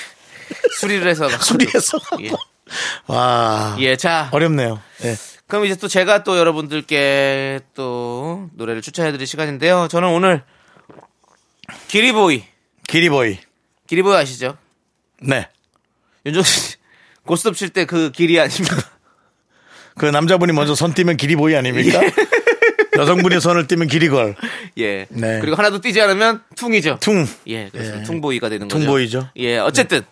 [0.78, 2.30] 수리를 해서 수리해서 예.
[3.06, 3.96] 와 예.
[3.96, 4.28] 자.
[4.32, 4.80] 어렵네요.
[5.04, 5.16] 예.
[5.46, 9.86] 그럼 이제 또 제가 또 여러분들께 또 노래를 추천해드릴 시간인데요.
[9.88, 10.42] 저는 오늘
[11.88, 12.44] 기리보이
[12.88, 13.38] 기리보이.
[13.86, 14.56] 기리보이 아시죠?
[15.22, 15.48] 네.
[16.24, 16.76] 윤종 씨
[17.24, 18.76] 고스톱 칠 때 그 길이 아닙니까?
[19.98, 22.00] 그 남자분이 먼저 손 띄면 기리보이 아닙니까?
[22.98, 24.34] 여성분이 손을 띄면 기리걸.
[24.78, 25.06] 예.
[25.10, 25.38] 네.
[25.40, 26.98] 그리고 하나도 뛰지 않으면 퉁이죠.
[27.00, 27.26] 퉁.
[27.46, 28.02] 예, 그래서 예.
[28.04, 28.78] 퉁보이가 되는 거죠.
[28.78, 29.28] 퉁보이죠.
[29.36, 30.02] 예, 어쨌든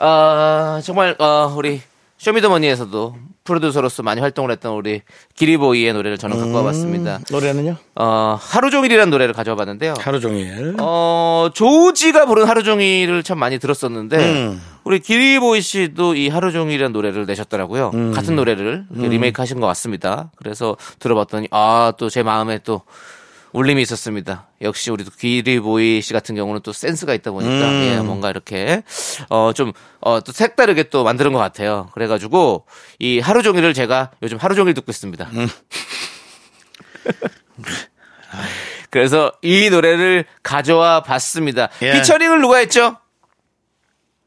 [0.00, 1.80] 아 정말 어, 우리
[2.18, 5.02] 쇼미더머니에서도 프로듀서로서 많이 활동을 했던 우리
[5.34, 7.20] 기리보이의 노래를 저는 갖고 와봤습니다.
[7.30, 7.76] 노래는요?
[7.96, 9.94] 어, 하루 종일이라는 노래를 가져와 봤는데요.
[9.98, 10.76] 하루 종일.
[10.78, 14.62] 어, 조지가 부른 하루 종일을 참 많이 들었었는데, 음.
[14.84, 17.90] 우리 기리보이 씨도 이 하루 종일이라는 노래를 내셨더라고요.
[17.94, 18.12] 음.
[18.12, 20.30] 같은 노래를 이렇게 리메이크 하신 것 같습니다.
[20.36, 22.82] 그래서 들어봤더니, 아, 또 제 마음에 또
[23.52, 24.48] 울림이 있었습니다.
[24.62, 27.82] 역시 우리 기리보이 씨 같은 경우는 또 센스가 있다 보니까, 음.
[27.84, 28.82] 예, 뭔가 이렇게,
[29.28, 31.88] 어, 좀, 어, 또 색다르게 또 만드는 것 같아요.
[31.92, 32.66] 그래가지고,
[32.98, 35.28] 이 하루 종일을 제가 요즘 하루 종일 듣고 있습니다.
[35.32, 35.48] 음.
[38.90, 41.68] 그래서 이 노래를 가져와 봤습니다.
[41.82, 41.92] 예.
[41.92, 42.96] 피처링을 누가 했죠?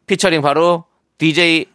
[0.08, 0.86] 피처링 바로
[1.18, 1.66] DJ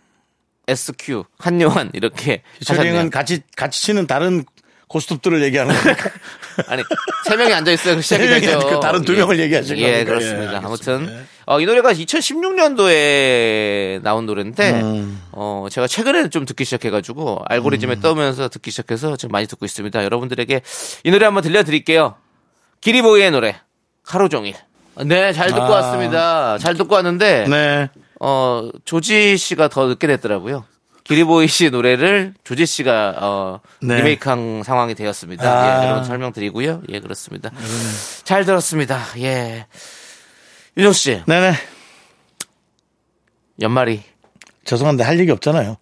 [0.66, 3.10] SQ 한요한 이렇게 피처링은 하셨네요.
[3.10, 4.44] 같이 같이 치는 다른
[4.88, 6.10] 고스톱들을 얘기하는 겁니까?
[6.66, 6.82] 아니
[7.28, 8.00] 세 명이 앉아 있어요.
[8.00, 8.80] 시작이 세 명이 되죠.
[8.80, 10.04] 다른 두 명을 예, 겁니까?
[10.04, 10.52] 그렇습니다.
[10.52, 11.28] 예, 아무튼 알겠습니다.
[11.46, 15.22] 어, 이 노래가 2016년도에 나온 노래인데 음.
[15.32, 18.00] 어, 제가 최근에 좀 듣기 시작해가지고 알고리즘에 음.
[18.00, 20.04] 떠오면서 듣기 시작해서 지금 많이 듣고 있습니다.
[20.04, 20.60] 여러분들에게
[21.04, 22.16] 이 노래 한번 들려드릴게요.
[22.80, 23.56] 기리보이의 노래
[24.04, 24.54] 하루 종일.
[25.04, 25.70] 네, 잘 듣고 아.
[25.70, 26.58] 왔습니다.
[26.58, 27.88] 잘 듣고 왔는데 네.
[28.20, 30.64] 어, 조지 씨가 더 늦게 됐더라고요.
[31.08, 33.96] 기리보이 씨 노래를 조지 씨가 어, 네.
[33.96, 35.42] 리메이크한 상황이 되었습니다.
[35.50, 35.82] 아.
[35.82, 36.82] 예, 여러분 설명드리고요.
[36.90, 37.50] 예, 그렇습니다.
[38.24, 39.02] 잘 들었습니다.
[39.18, 39.66] 예.
[40.76, 41.54] 윤정 씨, 네네.
[43.62, 44.02] 연말이
[44.64, 45.78] 죄송한데 할 얘기 없잖아요.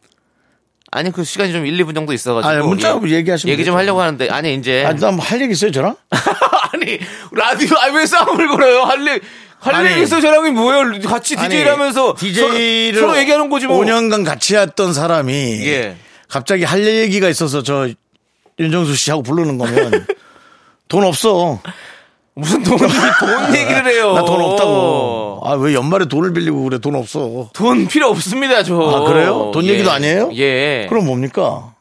[0.93, 3.79] 아니 그 시간이 좀 1, 2분 정도 있어가지고 아, 문자 예, 얘기하시면 얘기 좀 되죠.
[3.79, 5.97] 하려고 하는데 아니 이제 아, 나할 얘기 있어요, 저랑?
[6.73, 6.99] 아니
[7.33, 8.85] 라디오 아왜 싸움을 걸어요?
[8.85, 9.19] 할래
[9.59, 11.01] 할 아니, 얘기 있어 저랑이 뭐예요?
[11.09, 13.81] 같이 DJ를 하면서 DJ를 서로, 서로 얘기하는 거지 뭐.
[13.81, 15.33] 5년간 같이 했던 사람이
[15.67, 15.97] 예.
[16.29, 17.89] 갑자기 할 얘기가 있어서 저
[18.59, 20.07] 윤정수 씨하고 부르는 거면
[20.89, 21.61] 돈 없어.
[22.35, 24.13] 무슨 돈, 돈 얘기를 해요.
[24.13, 25.41] 나 돈 없다고.
[25.45, 26.79] 아, 왜 연말에 돈을 빌리고 그래?
[26.79, 27.49] 돈 없어.
[27.55, 28.79] 돈 필요 없습니다, 저.
[28.79, 29.51] 아, 그래요?
[29.55, 29.71] 돈 예.
[29.71, 30.31] 얘기도 아니에요?
[30.35, 30.87] 예.
[30.91, 31.73] 그럼 뭡니까?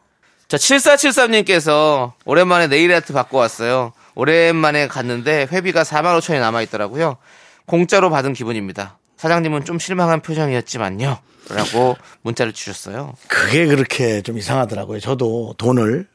[0.47, 3.91] 자, 7473님께서 오랜만에 네일 아트 받고 왔어요.
[4.15, 7.17] 오랜만에 갔는데 회비가 4만 5천이 남아있더라고요.
[7.65, 8.97] 공짜로 받은 기분입니다.
[9.17, 11.17] 사장님은 좀 실망한 표정이었지만요.
[11.49, 13.13] 라고 문자를 주셨어요.
[13.27, 14.99] 그게 그렇게 좀 이상하더라고요.
[14.99, 16.07] 저도 돈을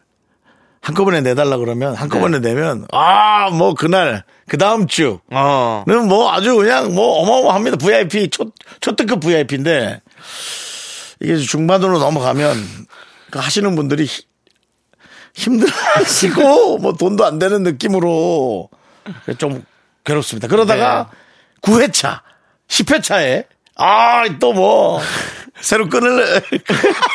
[0.83, 2.49] 한꺼번에 내달라 그러면 한꺼번에 네.
[2.55, 5.85] 내면 아, 뭐 그날 그 다음 주는 어.
[6.09, 7.77] 뭐 아주 그냥 뭐 어마어마합니다.
[7.77, 10.01] VIP 초 초특급 VIP인데
[11.21, 12.57] 이게 중반으로 넘어가면
[13.31, 14.25] 그 하시는 분들이 히-
[15.35, 18.69] 힘들어하시고 뭐 돈도 안 되는 느낌으로
[19.39, 19.65] 좀
[20.05, 20.49] 괴롭습니다.
[20.49, 21.17] 그러다가 네.
[21.63, 22.21] 9회차,
[22.69, 23.45] 10회차에
[23.77, 25.01] 아 또 뭐
[25.61, 26.43] 새로 끈을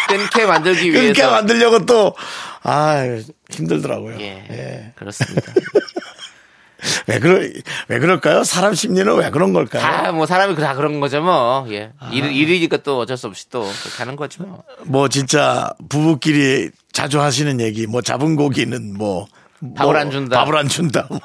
[0.08, 1.14] 끊게 만들기 위해서.
[1.14, 2.16] 그렇게 만들려고 또,
[2.62, 3.02] 아,
[3.50, 4.20] 힘들더라고요.
[4.20, 4.46] 예.
[4.52, 4.94] 예.
[4.96, 5.52] 그렇습니다.
[7.08, 7.40] 왜, 그러,
[7.88, 8.44] 왜 그럴까요?
[8.44, 9.82] 사람 심리는 왜 그런 걸까요?
[9.82, 11.66] 다 뭐 사람이 다 그런 거죠 뭐.
[11.72, 11.92] 예.
[12.00, 12.10] 아.
[12.14, 14.64] 일, 일이니까 또 어쩔 수 없이 또 그렇게 하는 거지 뭐.
[14.84, 19.28] 뭐 진짜 부부끼리 자주 하시는 얘기, 뭐 잡은 고기는 뭐.
[19.74, 20.38] 밥을 뭐 안 준다.
[20.40, 21.08] 밥을 안 준다.
[21.10, 21.20] 뭐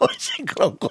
[0.47, 0.89] 그런 거.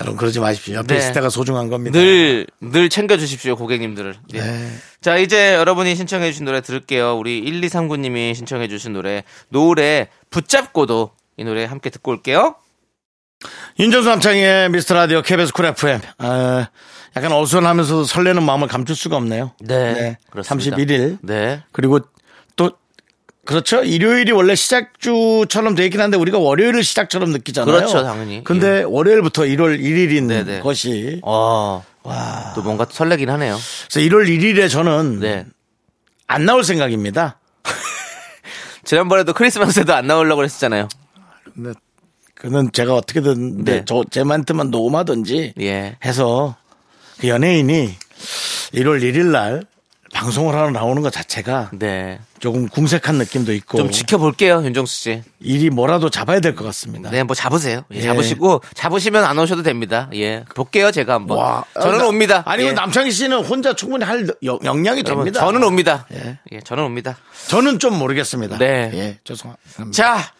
[0.00, 0.74] 여러분 그러지 마십시오.
[0.76, 0.98] 옆에 네.
[0.98, 1.98] 있을 때가 소중한 겁니다.
[1.98, 4.14] 늘, 늘 챙겨 주십시오, 고객님들을.
[4.34, 4.40] 예.
[4.40, 4.70] 네.
[5.00, 7.16] 자, 이제 여러분이 신청해 주신 노래 들을게요.
[7.16, 12.56] 우리 1239 님이 신청해 주신 노래, 노을의 붙잡고도 이 노래 함께 듣고 올게요.
[13.78, 16.00] 윤정수 남창희의 미스터 라디오 KBS 쿨 FM.
[16.18, 16.68] 아,
[17.16, 19.52] 약간 어수선하면서도 설레는 마음을 감출 수가 없네요.
[19.60, 20.76] 네, 그렇습니다.
[20.76, 21.18] 31일.
[21.22, 21.62] 네.
[21.72, 22.06] 그리고 또
[23.50, 23.82] 그렇죠.
[23.82, 27.74] 일요일이 원래 시작주처럼 돼 있긴 한데 우리가 월요일을 시작처럼 느끼잖아요.
[27.74, 28.44] 그렇죠, 당연히.
[28.44, 30.60] 근데 월요일부터 1월 1일인 네네.
[30.60, 32.52] 것이 어, 와.
[32.54, 33.58] 또 뭔가 설레긴 하네요.
[33.90, 35.46] 그래서 1월 1일에 저는 네.
[36.28, 37.40] 안 나올 생각입니다.
[38.84, 40.88] 지난번에도 크리스마스에도 안 나오려고 했었잖아요.
[41.52, 41.72] 근데
[42.36, 43.84] 그는 제가 어떻게든 네.
[43.84, 45.96] 저제 멘트만 녹음하든지 예.
[46.04, 46.54] 해서
[47.18, 47.96] 그 연예인이
[48.74, 49.64] 1월 1일 날
[50.12, 52.18] 방송을 하러 나오는 것 자체가 네.
[52.40, 55.22] 조금 궁색한 느낌도 있고 좀 지켜볼게요, 윤정수 씨.
[55.38, 57.10] 일이 뭐라도 잡아야 될 것 같습니다.
[57.10, 57.84] 네, 뭐 잡으세요.
[57.92, 58.02] 예, 예.
[58.02, 60.08] 잡으시고, 잡으시면 안 오셔도 됩니다.
[60.14, 60.44] 예.
[60.54, 61.38] 볼게요, 제가 한번.
[61.38, 62.42] 와, 저는 나- 옵니다.
[62.46, 62.72] 아니 예.
[62.72, 65.40] 남창희 씨는 혼자 충분히 할 여- 역량이 여러분, 됩니다.
[65.40, 66.06] 저는 옵니다.
[66.12, 66.38] 예.
[66.52, 67.16] 예, 저는 옵니다.
[67.48, 68.58] 저는 좀 모르겠습니다.
[68.58, 68.90] 네.
[68.94, 69.90] 예, 죄송합니다.
[69.92, 70.32] 자,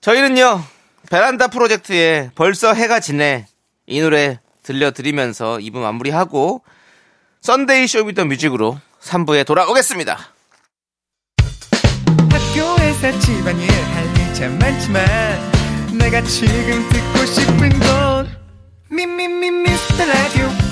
[0.00, 0.62] 저희는요,
[1.10, 3.46] 베란다 프로젝트에 벌써 해가 지네
[3.86, 6.62] 이 노래 들려드리면서 2부 마무리하고
[7.44, 10.18] Sunday Show Me The Music으로 3부에 돌아오겠습니다.
[12.30, 15.04] 학교에서 집안일 할일참 많지만
[15.98, 18.34] 내가 지금 듣고 싶은 건
[18.88, 20.63] 미미미 미스터 라디오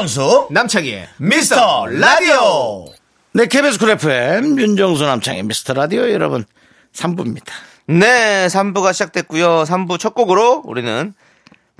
[0.00, 2.86] 윤정수 남창희의 미스터 라디오.
[3.34, 6.46] 네, KBS 쿨 FM 윤정수 남창희 미스터 라디오 여러분
[6.94, 7.48] 3부입니다.
[7.86, 9.64] 네, 3부가 시작됐고요.
[9.64, 11.12] 3부 첫 곡으로 우리는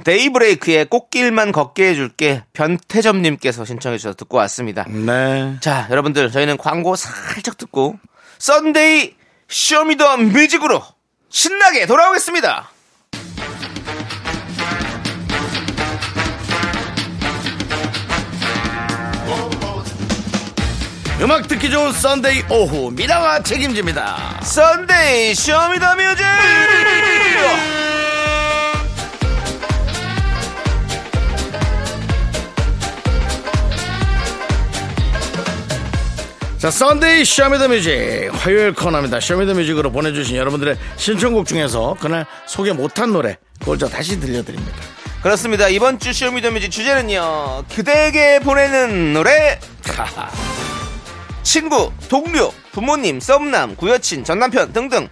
[0.04, 4.84] 데이브레이크의 꽃길만 걷게 해줄게 변태점님께서 신청해 주셔서 듣고 왔습니다.
[4.84, 5.56] 네.
[5.60, 7.98] 자, 여러분들 저희는 광고 살짝 듣고
[8.38, 9.14] Sunday
[9.48, 10.82] Show Me The Music으로
[11.30, 12.70] 신나게 돌아오겠습니다.
[21.20, 24.40] 음악 듣기 좋은 Sunday 오후 미라가 책임집니다.
[24.42, 26.24] Sunday Show Me The Music!
[36.56, 39.20] 자, Sunday Show Me The Music 화요일 코너입니다.
[39.20, 44.76] 쇼미더뮤직으로 보내주신 여러분들의 신청곡 중에서 그날 소개 못한 노래 그걸 저 다시 들려드립니다.
[45.22, 45.68] 그렇습니다.
[45.68, 47.64] 이번 주 Show Me The Music 주제는요.
[47.74, 49.58] 그대에게 보내는 노래.
[51.42, 55.08] 친구, 동료, 부모님, 썸남, 구여친, 전남편 등등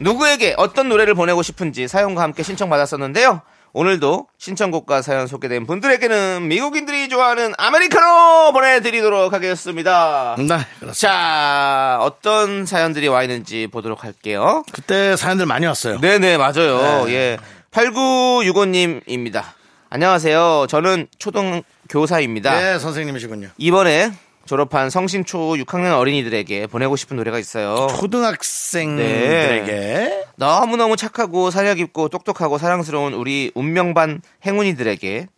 [0.00, 3.42] 누구에게 어떤 노래를 보내고 싶은지 사연과 함께 신청받았었는데요.
[3.72, 10.36] 오늘도 신청곡과 사연 소개된 분들에게는 미국인들이 좋아하는 아메리카노 보내드리도록 하겠습니다.
[10.38, 10.44] 네,
[10.78, 10.92] 그렇습니다.
[10.92, 14.62] 자, 어떤 사연들이 와 있는지 보도록 할게요.
[14.72, 16.00] 그때 사연들 많이 왔어요.
[16.00, 17.04] 네네, 맞아요.
[17.06, 17.12] 네.
[17.14, 17.38] 예.
[17.72, 19.42] 8965님입니다.
[19.90, 20.66] 안녕하세요.
[20.68, 22.56] 저는 초등 교사입니다.
[22.56, 23.48] 네, 선생님이시군요.
[23.58, 24.12] 이번에
[24.46, 27.86] 졸업한 성신초 6학년 어린이들에게 보내고 싶은 노래가 있어요.
[27.98, 35.28] 초등학생들에게 너무너무 착하고 사려 깊고 똑똑하고 사랑스러운 우리 운명반 행운이들에게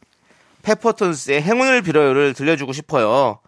[0.63, 3.39] 페퍼톤스의 행운을 빌어요를 들려주고 싶어요.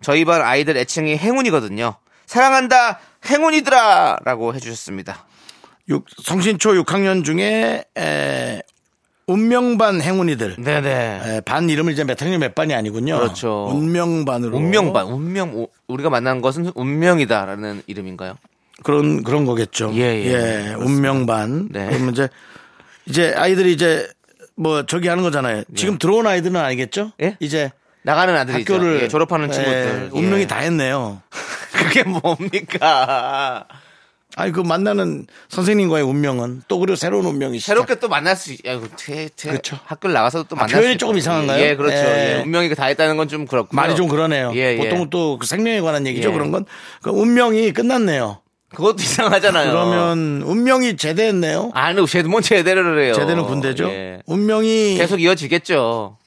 [0.00, 1.94] 저희 반 아이들 애칭이 행운이거든요.
[2.26, 5.24] 사랑한다 행운이들아 라고 해주셨습니다.
[5.88, 8.62] 육- 성신초 6학년 중에 에,
[9.26, 11.20] 운명반 행운이들 네네.
[11.24, 13.18] 에, 반 이름을 이제 몇 학년 몇 반이 아니군요.
[13.18, 13.68] 그렇죠.
[13.72, 18.36] 운명반으로 운명반 운명 우- 우리가 만난 것은 운명이다라는 이름인가요?
[18.82, 19.92] 그런 그런 거겠죠.
[19.94, 20.30] 예, 예.
[20.32, 20.78] 그렇습니다.
[20.84, 21.68] 운명반.
[21.70, 21.86] 네.
[21.90, 22.28] 그러면 이제
[23.06, 24.08] 이제 아이들이 이제
[24.56, 25.62] 뭐 저기 하는 거잖아요.
[25.74, 27.12] 지금 들어온 아이들은 아니겠죠?
[27.22, 27.36] 예?
[27.40, 27.70] 이제
[28.02, 28.74] 나가는 아들이죠.
[28.74, 30.10] 학교를 예, 졸업하는 예, 친구들.
[30.12, 30.18] 예.
[30.18, 31.22] 운명이 다 했네요.
[31.72, 33.66] 그게 뭡니까?
[34.36, 37.60] 아니 그 만나는 선생님과의 운명은 또 그리고 새로운 운명이.
[37.60, 39.78] 새롭게 또 만날 수, 있- 야, 이거 태, 태, 그렇죠.
[39.84, 41.62] 학교를 나가서도 또 아, 만날 수 표현이 있- 조금 이상한가요?
[41.64, 41.96] 예, 그렇죠.
[41.96, 42.36] 예.
[42.38, 43.68] 예, 운명이 다 했다는 건 좀 그렇고.
[43.76, 44.50] 말이 좀 그러네요.
[44.54, 44.76] 예, 예.
[44.76, 46.28] 보통은 또그 생명에 관한 얘기죠.
[46.30, 46.32] 예.
[46.32, 46.64] 그런 건
[47.02, 48.40] 그 운명이 끝났네요.
[48.74, 49.70] 그것도 이상하잖아요.
[49.70, 51.70] 그러면 운명이 제대했네요.
[51.74, 53.14] 아니, 쟤도 뭔 제대를 해요.
[53.14, 53.84] 제대는 군대죠.
[53.88, 54.18] 예.
[54.26, 56.18] 운명이 계속 이어지겠죠.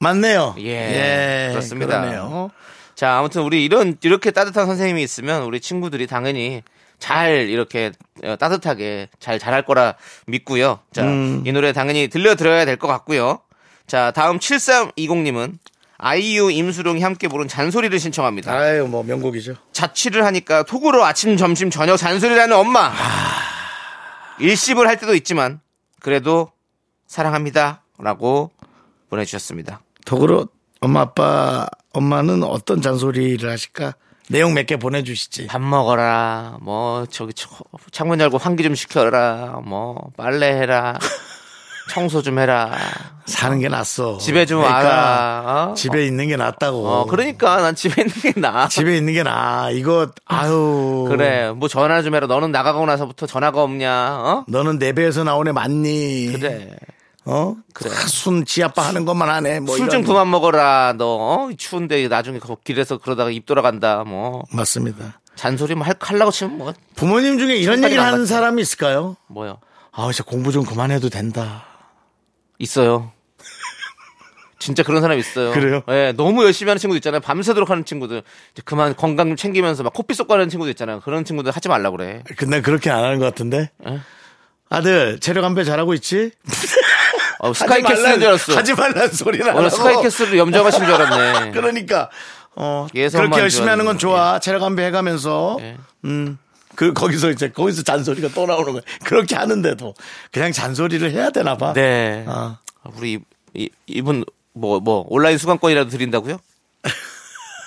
[0.00, 0.54] 맞네요.
[0.60, 2.00] 예, 그렇습니다.
[2.00, 2.50] 그러네요.
[2.94, 6.62] 자, 아무튼 우리 이런, 이렇게 따뜻한 선생님이 있으면 우리 친구들이 당연히
[7.04, 9.94] 잘 이렇게 어, 따뜻하게 잘 잘할 거라
[10.26, 10.78] 믿고요.
[10.90, 11.42] 자, 음.
[11.46, 13.40] 이 노래 당연히 들려드려야 될 것 같고요.
[13.86, 15.58] 자, 다음 7320님은
[15.98, 18.50] 아이유 임수롱이 함께 부른 잔소리를 신청합니다.
[18.52, 19.54] 아유 뭐 명곡이죠.
[19.72, 22.90] 자취를 하니까 톡으로 아침, 점심, 저녁 잔소리를 하는 엄마.
[24.38, 25.60] 일십을 할 때도 있지만
[26.00, 26.50] 그래도
[27.06, 27.82] 사랑합니다.
[27.98, 28.50] 라고
[29.10, 29.82] 보내 주셨습니다.
[30.06, 30.48] 톡으로
[30.80, 33.94] 엄마 아빠 엄마는 어떤 잔소리를 하실까?
[34.28, 35.46] 내용 몇 개 보내주시지.
[35.48, 36.56] 밥 먹어라.
[36.62, 37.48] 뭐 저기 저-
[37.92, 39.60] 창문 열고 환기 좀 시켜라.
[39.64, 40.98] 뭐 빨래 해라.
[41.90, 42.72] 청소 좀 해라.
[43.26, 44.16] 사는 게 낫어.
[44.18, 45.66] 집에 좀 그러니까 와라.
[45.70, 45.74] 어?
[45.74, 46.88] 집에 있는 게 낫다고.
[46.88, 48.68] 어, 그러니까 난 집에 있는 게 나아.
[48.68, 49.70] 집에 있는 게 나아.
[49.70, 51.04] 이거 아유.
[51.12, 51.50] 그래.
[51.52, 52.26] 뭐 전화 좀 해라.
[52.26, 54.16] 너는 나가고 나서부터 전화가 없냐?
[54.18, 54.44] 어?
[54.48, 56.32] 너는 내 배에서 나온 애 맞니?
[56.32, 56.70] 그래.
[57.26, 57.56] 어?
[57.72, 57.90] 그래.
[58.06, 59.60] 순 지아빠 하는 것만 하네.
[59.60, 60.04] 뭐 술 좀.
[60.04, 60.94] 그만 먹어라.
[60.98, 61.48] 너 어?
[61.56, 64.04] 추운데 나중에 그 길에서 그러다가 입 돌아간다.
[64.04, 65.20] 뭐 맞습니다.
[65.36, 68.26] 잔소리 뭐 할, 하려고 치면 뭐 부모님 중에 이런 얘기를 하는.
[68.26, 69.16] 사람이 있을까요?
[69.28, 69.58] 뭐요?
[69.92, 71.64] 아, 이제 공부 좀 그만해도 된다.
[72.58, 73.10] 있어요.
[74.58, 75.52] 진짜 그런 사람 있어요.
[75.52, 75.82] 그래요?
[75.90, 77.20] 예, 너무 열심히 하는 친구도 있잖아요.
[77.20, 78.22] 밤새도록 하는 친구들.
[78.52, 81.00] 이제 그만 건강 좀 챙기면서 막 코피 쏙 가는 친구도 있잖아요.
[81.00, 82.22] 그런 친구들 하지 말라고 그래.
[82.38, 83.70] 근데 그렇게 안 하는 것 같은데.
[83.86, 83.98] 에?
[84.70, 86.30] 아들, 체력 안배 잘하고 있지?
[87.44, 88.56] 어, 스카이캐슬인 줄 알았어.
[88.56, 89.76] 하지 말란 소리는 안 오늘 하고.
[89.76, 91.50] 스카이캐슬을 염정하신 줄 알았네.
[91.52, 92.08] 그러니까
[92.56, 94.38] 어 그렇게 열심히 하는 건 좋아.
[94.38, 95.76] 체력 안배 해가면서 예.
[96.04, 96.38] 음.
[96.74, 98.82] 그 거기서 이제 거기서 잔소리가 또 나오는 거야.
[99.04, 99.94] 그렇게 하는데도
[100.32, 101.74] 그냥 잔소리를 해야 되나 봐.
[101.74, 102.24] 네.
[102.26, 102.58] 아.
[102.96, 103.18] 우리 이,
[103.52, 106.38] 이, 이분 뭐, 뭐, 온라인 수강권이라도 드린다고요?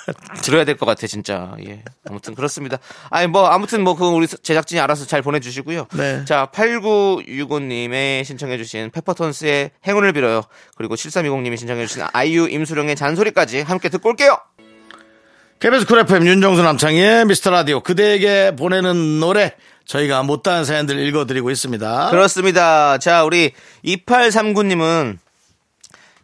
[0.42, 1.54] 들어야 될 것 같아, 진짜.
[1.66, 1.84] 예.
[2.08, 2.78] 아무튼 그렇습니다.
[3.10, 5.88] 아니, 뭐, 아무튼 뭐, 그 우리 제작진이 알아서 잘 보내주시고요.
[5.94, 6.26] 네.
[6.26, 10.44] 자, 8965님의 신청해주신 페퍼톤스의 행운을 빌어요.
[10.76, 14.38] 그리고 7320님이 신청해주신 아이유 임슬옹의 잔소리까지 함께 듣고 올게요.
[15.60, 19.54] KBS 쿨 FM 윤정수 남창희의 미스터 라디오 그대에게 보내는 노래
[19.86, 22.12] 저희가 못다한 사연들 읽어드리고 있습니다.
[22.12, 23.00] 그렇습니다.
[23.00, 25.18] 자, 우리 2839님은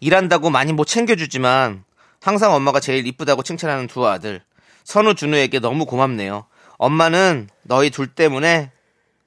[0.02, 1.84] 일한다고 많이 못 챙겨주지만
[2.24, 4.42] 항상 엄마가 제일 이쁘다고 칭찬하는 두 아들.
[4.86, 6.46] 선우, 준우에게 너무 고맙네요.
[6.78, 8.72] 엄마는 너희 둘 때문에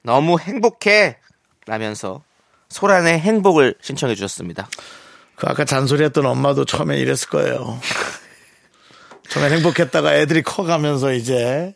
[0.03, 1.19] 너무 행복해.
[1.67, 2.23] 라면서
[2.71, 4.69] 소란의 행복을 신청해 주셨습니다.
[5.35, 7.79] 그 아까 잔소리했던 엄마도 처음에 이랬을 거예요.
[9.29, 11.75] 처음에 행복했다가 애들이 커가면서 이제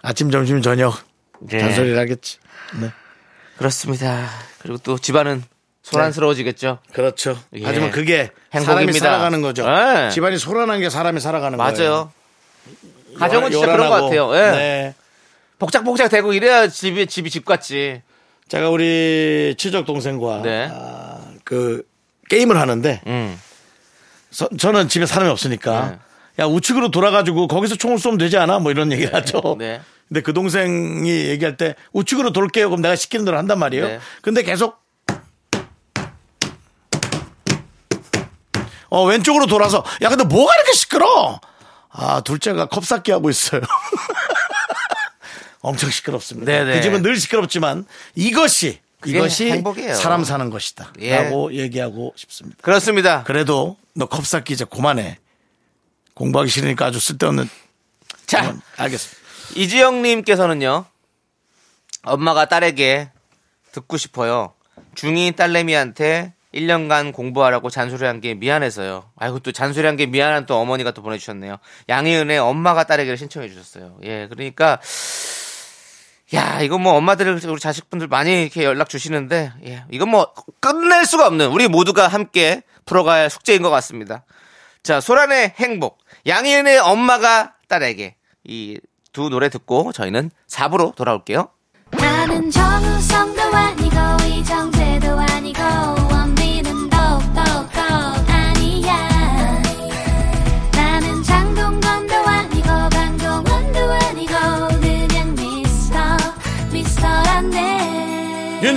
[0.00, 0.96] 아침, 점심, 저녁
[1.40, 1.58] 네.
[1.58, 2.38] 잔소리를 하겠지.
[2.80, 2.90] 네.
[3.58, 4.28] 그렇습니다.
[4.60, 5.42] 그리고 또 집안은
[5.84, 6.78] 소란스러워지겠죠.
[6.92, 7.38] 그렇죠.
[7.54, 7.60] 예.
[7.64, 8.98] 하지만 그게 사람이 행복입니다.
[9.06, 9.68] 살아가는 거죠.
[9.68, 10.10] 네.
[10.10, 11.72] 집안이 소란한 게 사람이 살아가는 거예요.
[11.76, 12.12] 맞아요.
[13.18, 14.06] 가정은 진짜 그런 것 요란하고.
[14.06, 14.34] 같아요.
[14.34, 14.50] 예.
[14.56, 14.94] 네.
[15.58, 18.02] 복작복작 되고 이래야 집이, 집이 집 같지.
[18.48, 20.68] 제가 우리 친척 동생과 네.
[20.72, 21.82] 아, 그
[22.28, 23.38] 게임을 하는데 음.
[24.30, 26.42] 서- 저는 집에 사람이 없으니까 네.
[26.42, 28.58] 야 우측으로 돌아가지고 거기서 총을 쏘면 되지 않아?
[28.58, 29.56] 뭐 이런 얘기를 하죠.
[29.58, 29.80] 네.
[30.08, 32.68] 근데 그 동생이 얘기할 때 우측으로 돌게요.
[32.68, 33.86] 그럼 내가 시키는 대로 한단 말이에요.
[33.86, 33.98] 네.
[34.20, 34.76] 근데 계속
[38.94, 41.40] 어 왼쪽으로 돌아서 야 근데 뭐가 이렇게 시끄러?
[41.90, 43.60] 아 둘째가 컵 쌓기 하고 있어요.
[45.62, 46.50] 엄청 시끄럽습니다.
[46.52, 46.74] 네네.
[46.76, 49.94] 그 집은 늘 시끄럽지만 이것이 이것이 행복이에요.
[49.94, 50.92] 사람 사는 것이다.
[51.00, 51.16] 예.
[51.16, 52.56] 라고 얘기하고 싶습니다.
[52.62, 53.24] 그렇습니다.
[53.24, 55.18] 그래도 너 컵 쌓기 이제 그만해.
[56.14, 57.48] 공부하기 싫으니까 아주 쓸데없는
[58.26, 59.20] 자, 알겠습니다.
[59.56, 60.84] 이지영님께서는요,
[62.04, 63.10] 엄마가 딸에게
[63.72, 64.54] 듣고 싶어요.
[64.94, 69.10] 중이 딸내미한테 1년간 공부하라고 잔소리한 게 미안해서요.
[69.16, 71.56] 아이고 또 잔소리한 게 미안한 또 어머니가 또 보내주셨네요.
[71.88, 73.96] 양희은의 엄마가 딸에게를 신청해 주셨어요.
[74.04, 74.78] 예, 그러니까
[76.34, 81.26] 야 이거 뭐 엄마들 우리 자식분들 많이 이렇게 연락 주시는데 예, 이건 뭐 끝낼 수가
[81.26, 84.24] 없는 우리 모두가 함께 풀어가야 할 숙제인 것 같습니다.
[84.82, 88.78] 자 소란의 행복 양희은의 엄마가 딸에게 이
[89.14, 91.48] 두 노래 듣고 저희는 4부로 돌아올게요.
[91.92, 94.73] 나는 정우성도 아니고 이정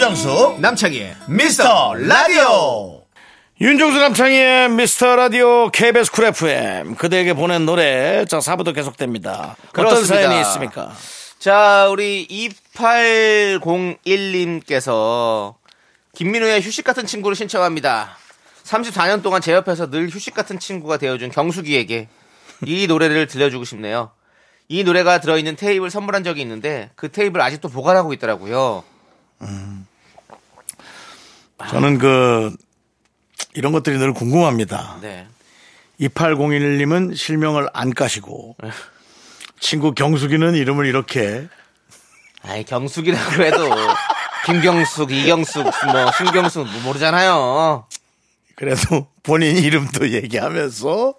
[0.07, 3.03] 윤정수 남창희의 미스터 라디오
[3.59, 10.15] 윤정수 남창희의 미스터 라디오 KBS 쿨 FM 그대에게 보낸 노래 자 4부도 계속됩니다 어떤 그렇습니다.
[10.15, 10.93] 사연이 있습니까
[11.39, 12.25] 자, 우리
[12.73, 15.55] 2801님께서
[16.13, 18.15] 김민우의 휴식 같은 친구를 신청합니다.
[18.63, 22.07] 34년 동안 제 옆에서 늘 휴식 같은 친구가 되어준 경숙이에게
[22.65, 24.11] 이 노래를 들려주고 싶네요.
[24.69, 28.85] 이 노래가 들어있는 테이프를 선물한 적이 있는데 그 테이프를 아직도 보관하고 있더라고요.
[31.69, 32.55] 저는 그
[33.53, 35.27] 이런 것들이 늘 궁금합니다 네.
[35.99, 38.55] 2801님은 실명을 안 까시고
[39.59, 41.47] 친구 경숙이는 이름을 이렇게
[42.43, 43.69] 아이, 경숙이라고 해도
[44.45, 47.85] 김경숙, 이경숙, 뭐 신경숙 뭐 모르잖아요.
[48.55, 51.15] 그래도 본인 이름도 얘기하면서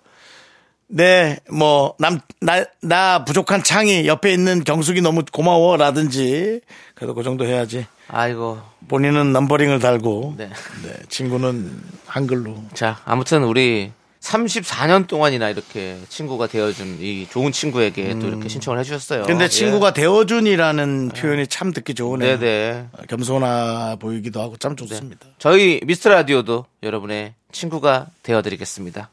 [0.91, 6.63] 네, 뭐, 남, 나, 나 부족한 창이 옆에 있는 경숙이 너무 고마워 라든지
[6.95, 7.87] 그래도 그 정도 해야지.
[8.09, 8.59] 아이고.
[8.89, 10.51] 본인은 넘버링을 달고 네.
[10.83, 12.57] 네, 친구는 한글로.
[12.75, 19.23] 자, 아무튼 우리 34년 동안이나 이렇게 친구가 되어준 이 좋은 친구에게 또 이렇게 신청을 해주셨어요.
[19.23, 19.27] 음.
[19.27, 19.49] 근데 예.
[19.49, 22.39] 친구가 되어준이라는 표현이 참 듣기 좋으네요.
[22.39, 22.89] 네네.
[23.09, 25.27] 겸손해 보이기도 하고 참 좋습니다.
[25.39, 29.09] 저희 미스터 라디오도 여러분의 친구가 되어드리겠습니다.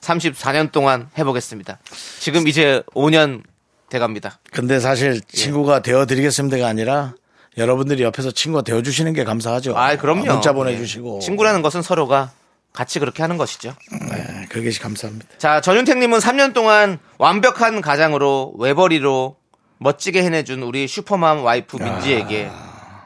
[0.00, 1.78] 34년 동안 해보겠습니다.
[2.18, 3.42] 지금 이제 5년
[3.90, 4.38] 돼갑니다.
[4.50, 5.20] 근데 사실 예.
[5.36, 7.14] 친구가 되어드리겠습니다가 아니라
[7.58, 9.76] 여러분들이 옆에서 친구가 되어주시는 게 감사하죠.
[9.76, 10.24] 아, 그럼요.
[10.24, 10.54] 문자 예.
[10.54, 11.18] 보내주시고.
[11.20, 12.30] 친구라는 것은 서로가
[12.72, 13.74] 같이 그렇게 하는 것이죠.
[14.10, 15.26] 네, 그게 감사합니다.
[15.38, 19.36] 자, 전윤택님은 3년 동안 완벽한 가장으로 외벌이로
[19.78, 22.50] 멋지게 해내준 우리 슈퍼맘 와이프 민지에게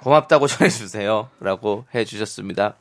[0.03, 1.29] 고맙다고 전해주세요.
[1.41, 2.75] 라고 해주셨습니다.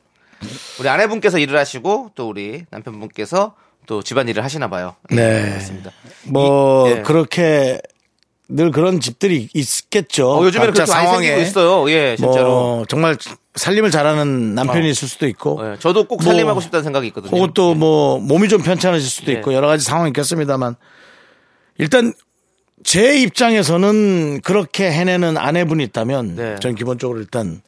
[0.80, 3.56] 우리 아내분께서 일을 하시고 또 우리 남편분께서
[3.86, 4.96] 또 집안일을 하시나 봐요.
[5.10, 5.50] 네.
[5.52, 5.92] 그렇습니다.
[6.26, 7.02] 뭐 이- 예.
[7.04, 7.80] 그렇게
[8.54, 10.30] 늘 그런 집들이 있겠죠.
[10.32, 11.90] 어, 요즘에는 각자 그렇게 많이 생기고 있어요.
[11.92, 12.48] 예, 진짜로.
[12.50, 13.18] 뭐 정말
[13.56, 14.90] 살림을 잘하는 남편이 어.
[14.90, 17.32] 있을 수도 있고, 예, 저도 꼭 뭐, 살림하고 싶다는 생각이 있거든요.
[17.36, 19.38] 혹은 또뭐 몸이 좀 편찮으실 수도 예.
[19.38, 20.76] 있고 여러 가지 상황이 있겠습니다만
[21.78, 22.14] 일단
[22.84, 26.56] 제 입장에서는 그렇게 해내는 아내분이 있다면 네.
[26.62, 27.62] 저는 기본적으로 일단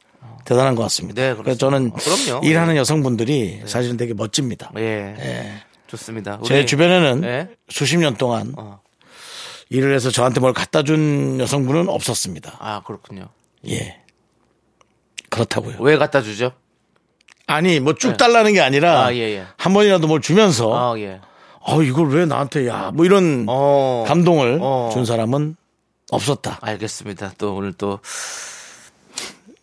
[0.44, 1.22] 대단한 것 같습니다.
[1.22, 2.36] 네, 그래서 저는 그렇습니다.
[2.36, 2.46] 어, 그럼요.
[2.46, 4.70] 일하는 여성분들이 사실은 되게 멋집니다.
[4.78, 5.14] 예.
[5.18, 5.52] 예.
[5.86, 6.40] 좋습니다.
[6.44, 7.48] 제 우리- 주변에는 예.
[7.68, 8.80] 수십 년 동안 어.
[9.74, 12.56] 일을 해서 저한테 뭘 갖다 준 여성분은 없었습니다.
[12.60, 13.28] 아, 그렇군요.
[13.68, 14.00] 예.
[15.30, 15.76] 그렇다고요.
[15.80, 16.52] 왜 갖다 주죠?
[17.46, 19.46] 아니, 뭐 쭉 달라는 게 아니라 아, 예, 예.
[19.56, 21.20] 한 번이라도 뭘 주면서 아, 예.
[21.60, 24.04] 어, 이걸 왜 나한테 야, 뭐 이런 어.
[24.06, 24.90] 감동을 어.
[24.92, 25.56] 준 사람은
[26.10, 26.58] 없었다.
[26.60, 27.32] 알겠습니다.
[27.38, 27.98] 또 오늘 또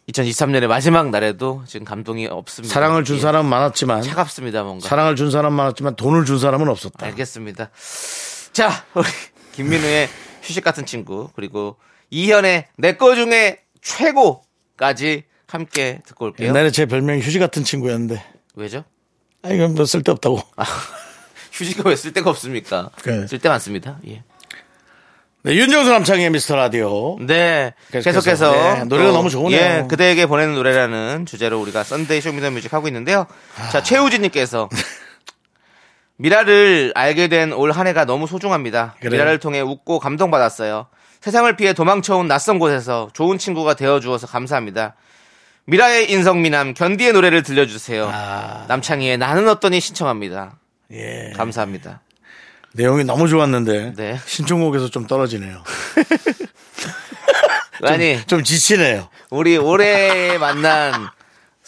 [0.09, 2.73] 2023년의 마지막 날에도 지금 감동이 없습니다.
[2.73, 3.19] 사랑을 준 예.
[3.21, 4.87] 사람은 많았지만 차갑습니다, 뭔가.
[4.87, 7.05] 사랑을 준 사람은 많았지만 돈을 준 사람은 없었다.
[7.05, 7.69] 알겠습니다.
[8.51, 9.05] 자, 우리
[9.53, 10.07] 김민우의
[10.41, 11.77] 휴식 같은 친구 그리고
[12.09, 16.47] 이현의 내 거 중에 최고까지 함께 듣고 올게요.
[16.47, 18.23] 옛날에 제 별명이 휴지 같은 친구였는데
[18.55, 18.83] 왜죠?
[19.43, 20.39] 아, 이건 뭐 쓸데없다고.
[21.51, 22.89] 휴지가 왜 쓸 데가 없습니까?
[23.01, 23.27] 그래.
[23.27, 23.99] 쓸데 많습니다.
[24.07, 24.23] 예.
[25.43, 27.17] 네, 윤정수 남창희의 미스터 라디오.
[27.19, 27.73] 네.
[27.91, 29.59] 계속해서, 계속해서 네, 노래가 또, 너무 좋으네요.
[29.59, 33.25] 예, 그대에게 보내는 노래라는 주제로 우리가 Sunday Show Me The Music 하고 있는데요.
[33.57, 33.69] 아.
[33.69, 34.69] 자, 최우진님께서
[36.21, 38.95] 미라를 알게 된 올 한 해가 너무 소중합니다.
[38.99, 39.11] 그래요?
[39.11, 40.85] 미라를 통해 웃고 감동받았어요.
[41.19, 44.95] 세상을 피해 도망쳐온 낯선 곳에서 좋은 친구가 되어주어서 감사합니다.
[45.65, 48.09] 미라의 인성미남 견디의 노래를 들려주세요.
[48.13, 48.65] 아.
[48.67, 50.57] 남창희의 나는 어떠니 신청합니다.
[50.91, 51.31] 예.
[51.35, 52.01] 감사합니다.
[52.73, 54.19] 내용이 너무 좋았는데 네.
[54.25, 55.63] 신청곡에서 좀 떨어지네요.
[57.83, 59.09] 아니 좀 지치네요.
[59.31, 60.93] 우리 올해 만난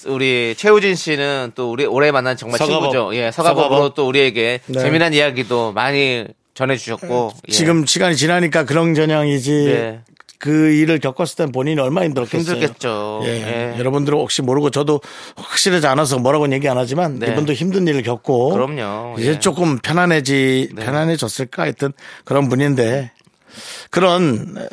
[0.08, 2.82] 우리 최우진 씨는 또 우리 올해 만난 정말 서가법.
[2.92, 3.16] 친구죠.
[3.16, 3.96] 예, 서가법으로 서가법.
[3.96, 4.80] 또 우리에게 네.
[4.80, 7.52] 재미난 이야기도 많이 전해주셨고 예.
[7.52, 10.00] 지금 시간이 지나니까 그런저냥이지 네.
[10.40, 12.56] 그 일을 겪었을 땐 본인이 얼마나 힘들었겠어요.
[12.56, 13.22] 힘들겠죠.
[13.24, 13.30] 예.
[13.76, 13.80] 예.
[13.80, 15.00] 여러분들은 혹시 모르고 저도
[15.38, 17.32] 확실하지 않아서 뭐라고는 얘기 안 하지만 네.
[17.32, 19.16] 이분도 힘든 일을 겪고 그럼요.
[19.20, 19.40] 이제 예.
[19.40, 20.86] 조금 편안해지 네.
[20.86, 21.94] 편안해졌을까 하여튼
[22.26, 23.12] 그런 분인데
[23.90, 24.68] 그런 에,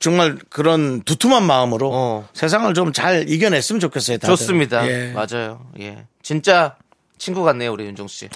[0.00, 2.28] 정말 그런 두툼한 마음으로 어.
[2.32, 4.18] 세상을 좀 잘 이겨냈으면 좋겠어요.
[4.18, 4.36] 다들.
[4.36, 4.86] 좋습니다.
[4.88, 5.12] 예.
[5.12, 5.66] 맞아요.
[5.80, 6.04] 예.
[6.22, 6.76] 진짜
[7.18, 8.28] 친구 같네요, 우리 윤종 씨.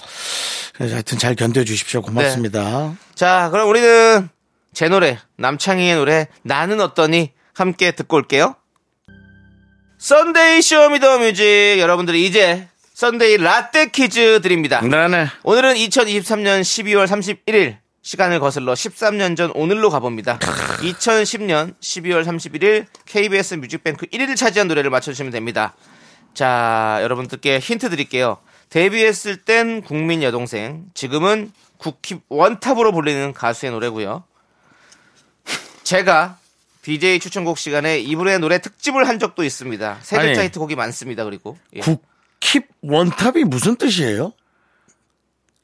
[0.73, 2.01] 그래서 하여튼 잘 견뎌주십시오.
[2.01, 2.95] 고맙습니다.
[3.15, 4.29] 자, 그럼 우리는
[4.73, 7.31] 제 노래, 남창희의 노래, 나는 어떠니?
[7.53, 8.55] 함께 듣고 올게요.
[9.99, 11.75] Sunday Show Me The Music.
[11.79, 14.81] 여러분들이 이제 Sunday 라떼 퀴즈 드립니다.
[14.81, 15.27] 네네.
[15.43, 20.37] 오늘은 2023년 12월 31일 시간을 거슬러 13년 전 오늘로 가봅니다.
[20.37, 25.73] 2010년 12월 31일 KBS 뮤직뱅크 1위를 차지한 노래를 맞춰주시면 됩니다.
[26.33, 28.37] 자, 여러분들께 힌트 드릴게요.
[28.69, 34.23] 데뷔했을 땐 국민 여동생, 지금은 국힙 원탑으로 불리는 가수의 노래고요.
[35.83, 36.37] 제가
[36.81, 39.99] DJ 추천곡 시간에 이분의 노래 특집을 한 적도 있습니다.
[40.01, 40.47] 세 글자 아니.
[40.49, 41.23] 히트곡이 많습니다.
[41.23, 41.79] 그리고 예.
[41.79, 44.33] 국힙 원탑이 무슨 뜻이에요?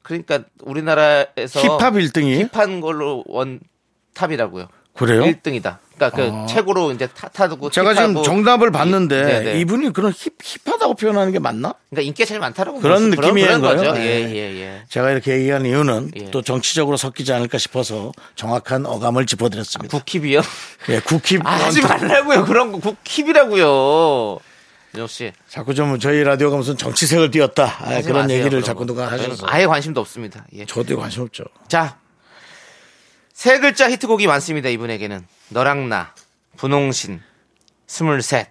[0.10, 2.51] 그러니까 우리나라에서 힙합 1등이에요?
[2.51, 3.60] hip한 걸로 one
[4.16, 4.68] top이라고요.
[4.95, 5.22] 그래요?
[5.24, 5.78] 1등이다.
[5.95, 9.60] 그러니까 그 최고로 이제 타, 타두고 제가 지금 정답을 이- 봤는데 네네.
[9.60, 10.34] 이분이 그런 hip,
[10.66, 11.74] hip하다고 표현하는 게 맞나?
[11.89, 13.62] 그러니까 인기가 제일 많다라고 그런 거예요?
[13.62, 13.91] 거죠.
[13.93, 14.01] 네.
[14.05, 14.84] 예, 예, 예.
[14.89, 16.32] 제가 이렇게 얘기한 이유는 예.
[16.32, 19.97] 또 정치적으로 섞이지 않을까 싶어서 정확한 어감을 짚어드렸습니다.
[19.99, 20.41] 국힙이요?
[20.89, 21.82] 예, 국힙 아, 하지.
[21.82, 22.45] 말라고요.
[22.45, 24.39] 그런 거 국힙이라고요.
[24.94, 25.32] 윤정 씨.
[25.48, 28.86] 자꾸 좀 저희 라디오가 무슨 정치색을 띄었다 아, 그런 마세요, 얘기를 그런 자꾸 거.
[28.86, 30.46] 누가 하셔서 아예 관심도 없습니다.
[30.56, 30.66] 예.
[30.66, 31.44] 저도 관심 없죠.
[31.68, 32.00] 자.
[33.34, 34.68] 세 글자 히트곡이 많습니다.
[34.70, 35.26] 이분에게는.
[35.50, 36.14] 너랑 나,
[36.58, 37.22] 분홍신,
[37.88, 38.50] 스물셋.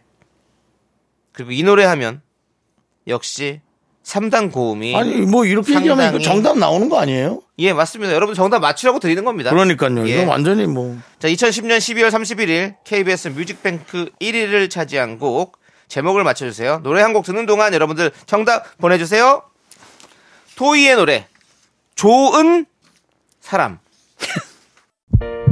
[1.33, 2.23] 그리고 이 노래 하면
[3.07, 3.61] 역시
[4.05, 7.43] 3단 고음이 아니 뭐 이렇게 얘기하면 이거 상당히- 정답 나오는 거 아니에요?
[7.59, 8.15] 예, 맞습니다.
[8.15, 9.51] 여러분 정답 맞추라고 드리는 겁니다.
[9.51, 10.09] 그러니까요.
[10.09, 10.15] 예.
[10.15, 15.59] 이건 완전히 뭐 자, 2010년 12월 31일 KBS 뮤직뱅크 1위를 차지한 곡
[15.89, 16.81] 제목을 맞춰주세요.
[16.83, 19.43] 노래 한 곡 듣는 동안 여러분들 정답 보내주세요.
[20.57, 21.27] 토이의 노래
[21.95, 22.67] 좋은
[23.41, 23.79] 사람.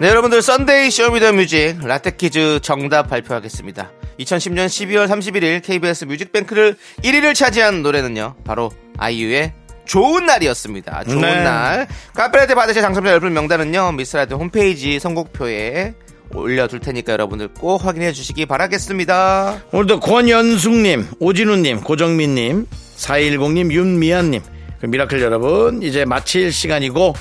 [0.00, 3.92] 네, 여러분들 Sunday Show Me The Music 라떼 퀴즈 정답 발표하겠습니다.
[4.18, 8.34] 2010년 12월 31일 KBS 뮤직뱅크를 1위를 차지한 노래는요.
[8.44, 9.52] 바로 아이유의
[9.84, 11.04] 좋은 날이었습니다.
[11.04, 11.42] 좋은 네.
[11.42, 11.88] 날.
[12.14, 13.92] 카페라떼 받으실 당첨자 10분 명단은요.
[13.92, 15.94] 미스라디오 홈페이지 선곡표에
[16.34, 19.62] 올려둘 테니까 여러분들 꼭 확인해 주시기 바라겠습니다.
[19.72, 22.66] 오늘도 권연숙님, 오진우님, 고정민님,
[22.96, 24.42] 410님, 윤미안님,
[24.80, 27.14] 그 미라클 여러분 이제 마칠 시간이고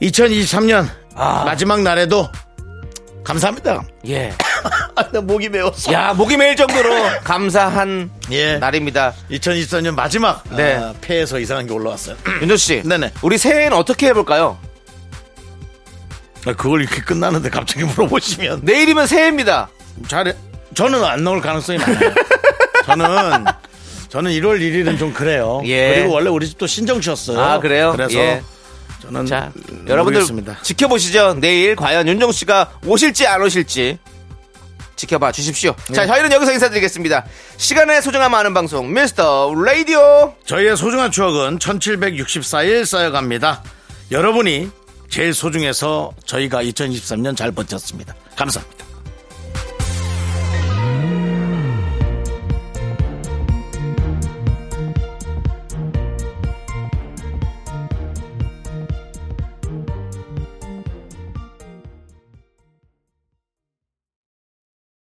[0.00, 2.28] 2023년 마지막 날에도
[3.24, 3.84] 감사합니다.
[4.08, 4.32] 예.
[4.96, 5.92] 아, 나 목이 메웠어.
[5.92, 6.90] 야, 목이 메일 정도로
[7.22, 8.56] 감사한 예.
[8.56, 9.14] 날입니다.
[9.30, 10.74] 2024년 마지막 네.
[10.76, 12.16] 아, 폐에서 이상한 게 올라왔어요.
[12.40, 12.82] 윤조 씨.
[12.82, 13.12] 네네.
[13.22, 14.58] 우리 새해는 어떻게 해볼까요?
[16.46, 19.68] 아, 그걸 이렇게 끝나는데 갑자기 물어보시면 내일이면 새해입니다.
[20.08, 20.34] 잘해.
[20.74, 22.12] 저는 안 나올 가능성이 많아요.
[22.86, 23.44] 저는
[24.08, 25.60] 저는 1월 1일은 좀 그래요.
[25.66, 25.94] 예.
[25.96, 27.40] 그리고 원래 우리 집도 신정 쉬었어요.
[27.40, 27.92] 아, 그래요?
[27.92, 28.42] 그래서 예.
[29.02, 30.58] 저는 자, 음, 여러분들 모르겠습니다.
[30.62, 31.34] 지켜보시죠.
[31.40, 33.98] 내일 과연 윤정 씨가 오실지 안 오실지
[34.96, 35.74] 지켜봐 주십시오.
[35.92, 36.06] 자, 네.
[36.06, 37.24] 저희는 여기서 인사드리겠습니다.
[37.58, 40.34] 시간의 소중함 아는 방송 미스터 라디오.
[40.46, 43.62] 저희의 소중한 추억은 1764일 쌓여갑니다.
[44.10, 44.70] 여러분이
[45.08, 48.14] 제일 소중해서 저희가 2023년 잘 버텼습니다.
[48.36, 48.85] 감사합니다.